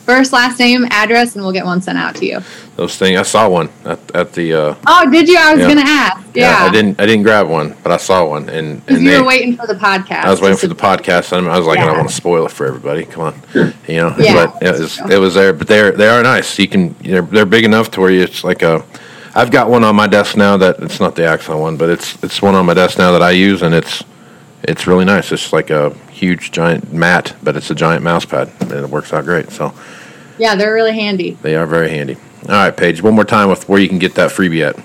first, 0.06 0.32
last 0.32 0.58
name, 0.58 0.86
address, 0.90 1.34
and 1.34 1.44
we'll 1.44 1.52
get 1.52 1.64
one 1.66 1.82
sent 1.82 1.98
out 1.98 2.14
to 2.16 2.24
you. 2.26 2.40
Those 2.76 2.96
things 2.96 3.18
I 3.18 3.22
saw 3.22 3.48
one 3.48 3.68
at, 3.84 3.98
at 4.14 4.32
the. 4.32 4.54
Uh, 4.54 4.74
Oh, 4.86 5.10
did 5.10 5.28
you? 5.28 5.36
I 5.38 5.52
was 5.52 5.60
Yeah. 5.60 5.66
going 5.74 5.84
to 5.84 5.90
ask. 5.90 6.26
Yeah. 6.34 6.56
I 6.60 6.70
didn't. 6.70 7.00
I 7.00 7.06
didn't 7.06 7.24
grab 7.24 7.48
one, 7.48 7.76
but 7.82 7.92
I 7.92 7.96
saw 7.98 8.24
one, 8.26 8.48
and 8.48 8.84
Because 8.84 8.96
and 8.98 9.04
you 9.04 9.10
they, 9.12 9.20
were 9.20 9.26
waiting 9.26 9.56
for 9.56 9.66
the 9.66 9.74
podcast. 9.74 10.24
I 10.24 10.30
was 10.30 10.40
waiting 10.40 10.56
for 10.58 10.68
the 10.68 10.74
podcast, 10.74 11.32
and 11.36 11.48
I 11.48 11.58
was 11.58 11.66
like, 11.66 11.78
I 11.80 11.84
don't 11.86 11.96
want 11.96 12.08
to 12.08 12.14
spoil 12.14 12.46
it 12.46 12.52
for 12.52 12.66
everybody. 12.66 13.04
Come 13.04 13.22
on, 13.24 13.42
you 13.88 13.96
know. 13.96 14.14
Yeah. 14.18 14.46
But 14.46 14.62
it 14.62 14.80
was 14.80 15.00
it 15.10 15.18
was 15.18 15.34
there, 15.34 15.52
but 15.52 15.66
they're 15.66 15.92
they 15.92 16.08
are 16.08 16.22
nice. 16.22 16.58
You 16.58 16.68
can 16.68 16.94
they're 17.00 17.22
they're 17.22 17.46
big 17.46 17.64
enough 17.64 17.90
to 17.92 18.00
where 18.00 18.10
you, 18.10 18.22
it's 18.22 18.44
like 18.44 18.62
a. 18.62 18.84
I've 19.34 19.50
got 19.50 19.68
one 19.68 19.84
on 19.84 19.94
my 19.96 20.06
desk 20.06 20.34
now 20.36 20.56
that 20.56 20.78
it's 20.80 20.98
not 20.98 21.14
the 21.14 21.26
Axon 21.26 21.58
one, 21.58 21.76
but 21.76 21.90
it's 21.90 22.22
it's 22.22 22.40
one 22.40 22.54
on 22.54 22.64
my 22.64 22.72
desk 22.74 22.96
now 22.98 23.12
that 23.12 23.22
I 23.22 23.32
use, 23.32 23.60
and 23.62 23.74
it's 23.74 24.02
it's 24.62 24.86
really 24.86 25.04
nice. 25.04 25.32
It's 25.32 25.52
like 25.52 25.70
a 25.70 25.90
huge 26.10 26.50
giant 26.52 26.92
mat, 26.92 27.34
but 27.42 27.56
it's 27.56 27.70
a 27.70 27.74
giant 27.74 28.02
mouse 28.02 28.24
pad, 28.24 28.50
and 28.60 28.72
it 28.72 28.88
works 28.90 29.12
out 29.12 29.24
great. 29.24 29.50
So 29.50 29.72
Yeah, 30.38 30.54
they're 30.56 30.72
really 30.74 30.94
handy. 30.94 31.32
they 31.42 31.54
are 31.56 31.66
very 31.66 31.90
handy. 31.90 32.16
All 32.48 32.54
right, 32.54 32.76
Paige, 32.76 33.02
one 33.02 33.14
more 33.14 33.24
time 33.24 33.48
with 33.48 33.68
where 33.68 33.80
you 33.80 33.88
can 33.88 33.98
get 33.98 34.14
that 34.14 34.30
freebie 34.30 34.66
at. 34.68 34.76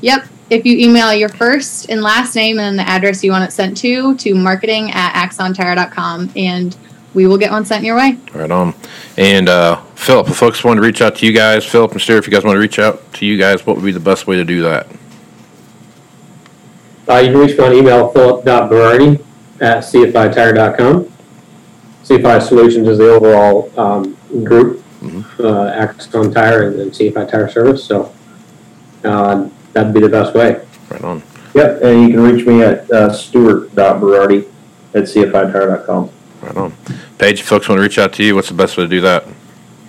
Yep. 0.00 0.26
If 0.50 0.66
you 0.66 0.76
email 0.76 1.14
your 1.14 1.28
first 1.30 1.88
and 1.88 2.02
last 2.02 2.34
name 2.34 2.58
and 2.58 2.78
then 2.78 2.84
the 2.84 2.90
address 2.90 3.24
you 3.24 3.30
want 3.30 3.44
it 3.48 3.52
sent 3.52 3.76
to, 3.78 4.14
to 4.16 4.34
marketing 4.34 4.90
at 4.92 5.14
axontire.com, 5.26 6.32
and 6.36 6.76
we 7.14 7.26
will 7.26 7.38
get 7.38 7.50
one 7.50 7.64
sent 7.64 7.84
your 7.84 7.96
way. 7.96 8.18
Right 8.34 8.50
on. 8.50 8.74
And 9.16 9.48
uh, 9.48 9.76
Philip, 9.94 10.28
if 10.28 10.36
folks 10.36 10.64
want 10.64 10.78
to 10.78 10.82
reach 10.82 11.00
out 11.00 11.16
to 11.16 11.26
you 11.26 11.32
guys, 11.32 11.64
Philip 11.64 11.92
and 11.92 12.00
Stuart, 12.00 12.18
if 12.18 12.26
you 12.26 12.32
guys 12.32 12.44
want 12.44 12.56
to 12.56 12.60
reach 12.60 12.78
out 12.78 13.12
to 13.14 13.26
you 13.26 13.38
guys, 13.38 13.64
what 13.64 13.76
would 13.76 13.84
be 13.84 13.92
the 13.92 14.00
best 14.00 14.26
way 14.26 14.36
to 14.36 14.44
do 14.44 14.62
that? 14.62 14.86
Uh, 17.08 17.16
you 17.18 17.32
can 17.32 17.38
reach 17.40 17.58
me 17.58 17.64
on 17.64 17.72
email, 17.72 18.08
philip.berardi 18.10 19.22
at 19.60 19.78
cfitire.com. 19.78 21.08
CFI 22.04 22.42
Solutions 22.42 22.88
is 22.88 22.98
the 22.98 23.10
overall 23.10 23.70
um, 23.78 24.16
group, 24.44 24.82
Mhm. 25.02 25.24
uh, 25.40 25.66
Axon 25.68 26.32
Tire 26.32 26.68
and 26.68 26.78
then 26.78 26.90
CFI 26.90 27.24
Tire 27.28 27.48
Service, 27.48 27.82
so 27.84 28.12
uh, 29.04 29.46
that'd 29.72 29.92
be 29.92 30.00
the 30.00 30.08
best 30.08 30.34
way. 30.34 30.60
Right 30.90 31.02
on. 31.04 31.22
Yep, 31.54 31.82
and 31.82 32.02
you 32.02 32.08
can 32.10 32.20
reach 32.22 32.46
me 32.46 32.62
at 32.62 32.90
uh, 32.90 33.12
stuart.berardi 33.12 34.44
at 34.94 35.04
cfitire.com. 35.04 36.10
Right 36.42 36.56
on. 36.56 36.72
Paige, 37.18 37.40
if 37.40 37.46
folks 37.46 37.68
want 37.68 37.78
to 37.78 37.82
reach 37.82 37.98
out 37.98 38.12
to 38.14 38.24
you, 38.24 38.34
what's 38.34 38.48
the 38.48 38.54
best 38.54 38.76
way 38.76 38.84
to 38.84 38.88
do 38.88 39.00
that? 39.00 39.24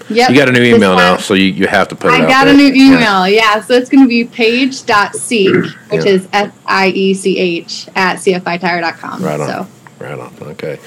Yep. 0.09 0.29
You 0.31 0.35
got 0.35 0.49
a 0.49 0.51
new 0.51 0.59
This 0.59 0.75
email 0.75 0.95
now, 0.95 1.13
time- 1.15 1.23
so 1.23 1.33
you, 1.33 1.45
you 1.45 1.65
have 1.67 1.87
to 1.87 1.95
put 1.95 2.13
it 2.13 2.19
I 2.19 2.23
out 2.23 2.29
got 2.29 2.45
there. 2.45 2.53
a 2.53 2.57
new 2.57 2.67
email. 2.73 3.27
Yeah, 3.27 3.61
so 3.61 3.73
it's 3.73 3.89
going 3.89 4.03
to 4.03 4.09
be 4.09 4.25
paige.siech, 4.25 5.65
which 5.91 6.05
Yeah. 6.05 6.11
is 6.11 6.27
S 6.33 6.51
I 6.65 6.87
E 6.89 7.13
C 7.13 7.37
H 7.37 7.87
at 7.95 8.17
cfitire.com. 8.17 9.23
Right 9.23 9.39
on. 9.39 9.47
So, 9.47 9.67
Right 9.99 10.19
on. 10.19 10.33
Okay. 10.41 10.79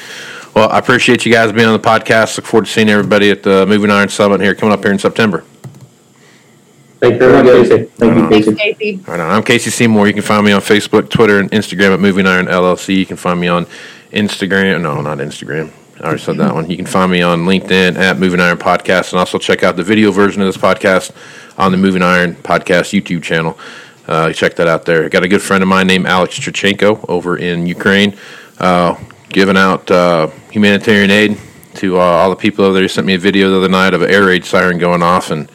Well, 0.55 0.69
I 0.71 0.79
appreciate 0.79 1.25
you 1.27 1.33
guys 1.33 1.53
being 1.53 1.67
on 1.67 1.73
the 1.81 1.89
podcast. 1.89 2.37
Look 2.37 2.47
forward 2.47 2.67
to 2.67 2.73
seeing 2.73 2.89
everybody 2.91 3.31
at 3.31 3.43
the 3.43 3.65
Moving 3.67 3.91
Iron 3.91 4.09
Summit 4.09 4.41
here 4.41 4.55
coming 4.55 4.73
up 4.75 4.83
here 4.83 4.93
in 4.93 4.99
September. 4.99 5.45
Thank 7.01 7.15
you 7.15 7.19
very 7.19 7.33
much, 7.33 7.69
Casey. 7.69 7.85
Thank 7.85 8.01
you, 8.01 8.07
Right 8.09 8.23
on. 8.23 8.31
thanks, 8.31 8.47
Casey. 8.47 8.55
Casey. 8.75 8.97
Right 9.07 9.21
on. 9.21 9.31
I'm 9.31 9.43
Casey 9.43 9.71
Seymour. 9.71 10.07
You 10.07 10.15
can 10.15 10.23
find 10.23 10.45
me 10.45 10.53
on 10.53 10.61
Facebook, 10.63 11.09
Twitter, 11.11 11.39
and 11.41 11.51
Instagram 11.51 11.93
at 11.95 12.01
Moving 12.01 12.27
Iron 12.27 12.47
LLC. 12.47 12.97
You 12.97 13.07
can 13.07 13.17
find 13.17 13.39
me 13.41 13.49
on 13.49 13.67
Instagram. 14.13 14.81
No, 14.83 15.01
not 15.03 15.19
Instagram. 15.19 15.71
I 15.99 16.05
already 16.05 16.21
said 16.21 16.37
that 16.37 16.55
one. 16.55 16.69
You 16.69 16.77
can 16.77 16.85
find 16.85 17.11
me 17.11 17.23
on 17.23 17.47
LinkedIn 17.47 17.97
at 17.97 18.19
Moving 18.19 18.39
Iron 18.39 18.59
Podcast, 18.59 19.13
and 19.13 19.19
also 19.19 19.39
check 19.39 19.63
out 19.63 19.77
the 19.77 19.83
video 19.83 20.13
version 20.13 20.43
of 20.43 20.47
this 20.47 20.59
podcast 20.59 21.11
on 21.57 21.73
the 21.73 21.79
Moving 21.79 22.03
Iron 22.03 22.35
Podcast 22.35 22.93
YouTube 22.93 23.23
channel. 23.23 23.59
Uh, 24.07 24.31
check 24.31 24.57
that 24.57 24.69
out 24.69 24.85
there. 24.85 25.09
Got 25.09 25.25
a 25.25 25.29
good 25.29 25.41
friend 25.41 25.63
of 25.63 25.69
mine 25.69 25.87
named 25.87 26.05
Alex 26.07 26.39
Trichenko 26.39 27.09
over 27.09 27.39
in 27.39 27.67
Ukraine, 27.67 28.15
uh, 28.59 29.03
giving 29.31 29.57
out 29.57 29.91
uh, 29.91 30.29
humanitarian 30.51 31.11
aid 31.11 31.39
to 31.77 31.99
uh, 31.99 32.03
all 32.03 32.29
the 32.29 32.37
people 32.37 32.67
over 32.67 32.75
there. 32.75 32.83
He 32.83 32.89
sent 32.89 33.07
me 33.07 33.15
a 33.15 33.19
video 33.19 33.49
the 33.49 33.57
other 33.57 33.69
night 33.71 33.95
of 33.95 34.03
an 34.03 34.11
air 34.11 34.27
raid 34.27 34.45
siren 34.45 34.77
going 34.77 35.03
off 35.03 35.31
and 35.31 35.51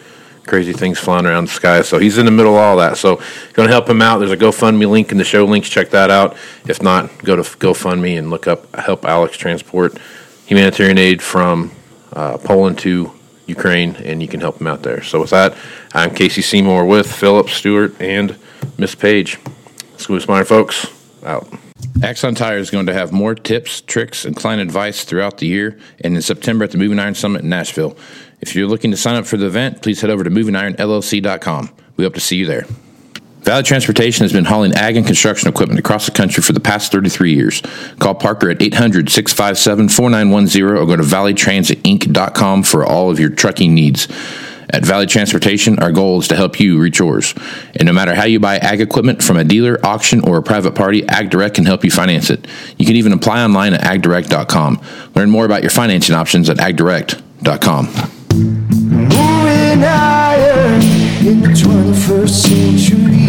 crazy 0.47 0.73
things 0.73 0.97
flying 0.97 1.27
around 1.27 1.45
the 1.45 1.51
sky. 1.51 1.84
So 1.84 1.99
he's 1.99 2.17
in 2.17 2.25
the 2.25 2.32
middle 2.32 2.56
of 2.56 2.60
all 2.60 2.77
that. 2.77 2.97
So 2.97 3.17
going 3.54 3.67
to 3.67 3.73
help 3.73 3.88
him 3.88 4.01
out. 4.01 4.17
There's 4.17 4.32
a 4.32 4.38
GoFundMe 4.38 4.89
link 4.89 5.12
in 5.12 5.19
the 5.19 5.23
show 5.23 5.45
links. 5.45 5.69
Check 5.69 5.91
that 5.91 6.10
out. 6.10 6.36
If 6.67 6.82
not, 6.82 7.15
go 7.23 7.36
to 7.36 7.43
GoFundMe 7.43 8.17
and 8.17 8.32
look 8.32 8.47
up 8.47 8.75
Help 8.75 9.06
Alex 9.06 9.38
Transport 9.38 9.97
humanitarian 10.51 10.97
aid 10.97 11.21
from 11.21 11.71
uh, 12.11 12.37
Poland 12.37 12.77
to 12.77 13.09
Ukraine, 13.47 13.95
and 13.95 14.21
you 14.21 14.27
can 14.27 14.41
help 14.41 14.57
them 14.57 14.67
out 14.67 14.83
there. 14.83 15.01
So, 15.01 15.21
with 15.21 15.29
that, 15.29 15.55
I'm 15.93 16.13
Casey 16.13 16.41
Seymour 16.41 16.85
with 16.85 17.09
Philip 17.09 17.49
Stuart 17.49 17.99
and 18.01 18.37
Miss 18.77 18.93
Paige. 18.93 19.39
Smooth 19.95 20.21
Smart 20.21 20.45
folks, 20.49 20.87
out. 21.23 21.47
Axon 22.03 22.35
Tire 22.35 22.57
is 22.57 22.69
going 22.69 22.85
to 22.87 22.93
have 22.93 23.13
more 23.13 23.33
tips, 23.33 23.79
tricks, 23.79 24.25
and 24.25 24.35
client 24.35 24.61
advice 24.61 25.05
throughout 25.05 25.37
the 25.37 25.47
year 25.47 25.79
and 26.03 26.15
in 26.17 26.21
September 26.21 26.65
at 26.65 26.71
the 26.71 26.77
Moving 26.77 26.99
Iron 26.99 27.15
Summit 27.15 27.43
in 27.43 27.49
Nashville. 27.49 27.95
If 28.41 28.53
you're 28.53 28.67
looking 28.67 28.91
to 28.91 28.97
sign 28.97 29.15
up 29.15 29.25
for 29.25 29.37
the 29.37 29.45
event, 29.45 29.81
please 29.81 30.01
head 30.01 30.09
over 30.09 30.25
to 30.25 30.29
movingironllc.com. 30.29 31.69
We 31.95 32.03
hope 32.03 32.15
to 32.15 32.19
see 32.19 32.35
you 32.35 32.45
there. 32.45 32.65
Valley 33.51 33.63
Transportation 33.63 34.23
has 34.23 34.31
been 34.31 34.45
hauling 34.45 34.71
ag 34.75 34.95
and 34.95 35.05
construction 35.05 35.49
equipment 35.49 35.77
across 35.77 36.05
the 36.05 36.13
country 36.13 36.41
for 36.41 36.53
the 36.53 36.61
past 36.61 36.89
33 36.89 37.33
years. 37.33 37.61
Call 37.99 38.15
Parker 38.15 38.49
at 38.49 38.61
800 38.61 39.09
657 39.09 39.89
4910 39.89 40.63
or 40.63 40.85
go 40.85 40.95
to 40.95 41.03
valleytransitinc.com 41.03 42.63
for 42.63 42.85
all 42.85 43.11
of 43.11 43.19
your 43.19 43.29
trucking 43.29 43.75
needs. 43.75 44.07
At 44.69 44.85
Valley 44.85 45.05
Transportation, 45.05 45.79
our 45.79 45.91
goal 45.91 46.19
is 46.19 46.29
to 46.29 46.37
help 46.37 46.61
you 46.61 46.79
reach 46.79 46.99
yours. 46.99 47.35
And 47.75 47.87
no 47.87 47.91
matter 47.91 48.15
how 48.15 48.23
you 48.23 48.39
buy 48.39 48.55
ag 48.55 48.79
equipment 48.79 49.21
from 49.21 49.35
a 49.35 49.43
dealer, 49.43 49.77
auction, 49.85 50.21
or 50.21 50.37
a 50.37 50.41
private 50.41 50.73
party, 50.73 51.01
AgDirect 51.01 51.55
can 51.55 51.65
help 51.65 51.83
you 51.83 51.91
finance 51.91 52.29
it. 52.29 52.47
You 52.77 52.85
can 52.85 52.95
even 52.95 53.11
apply 53.11 53.43
online 53.43 53.73
at 53.73 53.81
agdirect.com. 53.81 54.81
Learn 55.13 55.29
more 55.29 55.43
about 55.43 55.61
your 55.61 55.71
financing 55.71 56.15
options 56.15 56.49
at 56.49 56.55
agdirect.com. 56.55 57.85
Moving 58.33 59.81
higher 59.81 60.79
in 61.27 61.41
the 61.41 61.49
21st 61.49 62.29
century. 62.29 63.20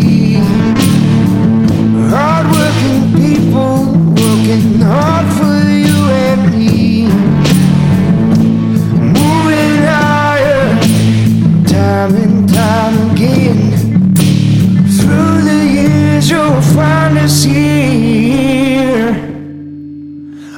find 16.74 17.18
us 17.18 17.44
here, 17.44 19.12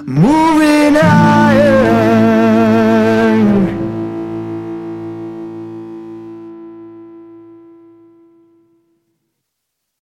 moving 0.06 0.96
on. 0.96 1.33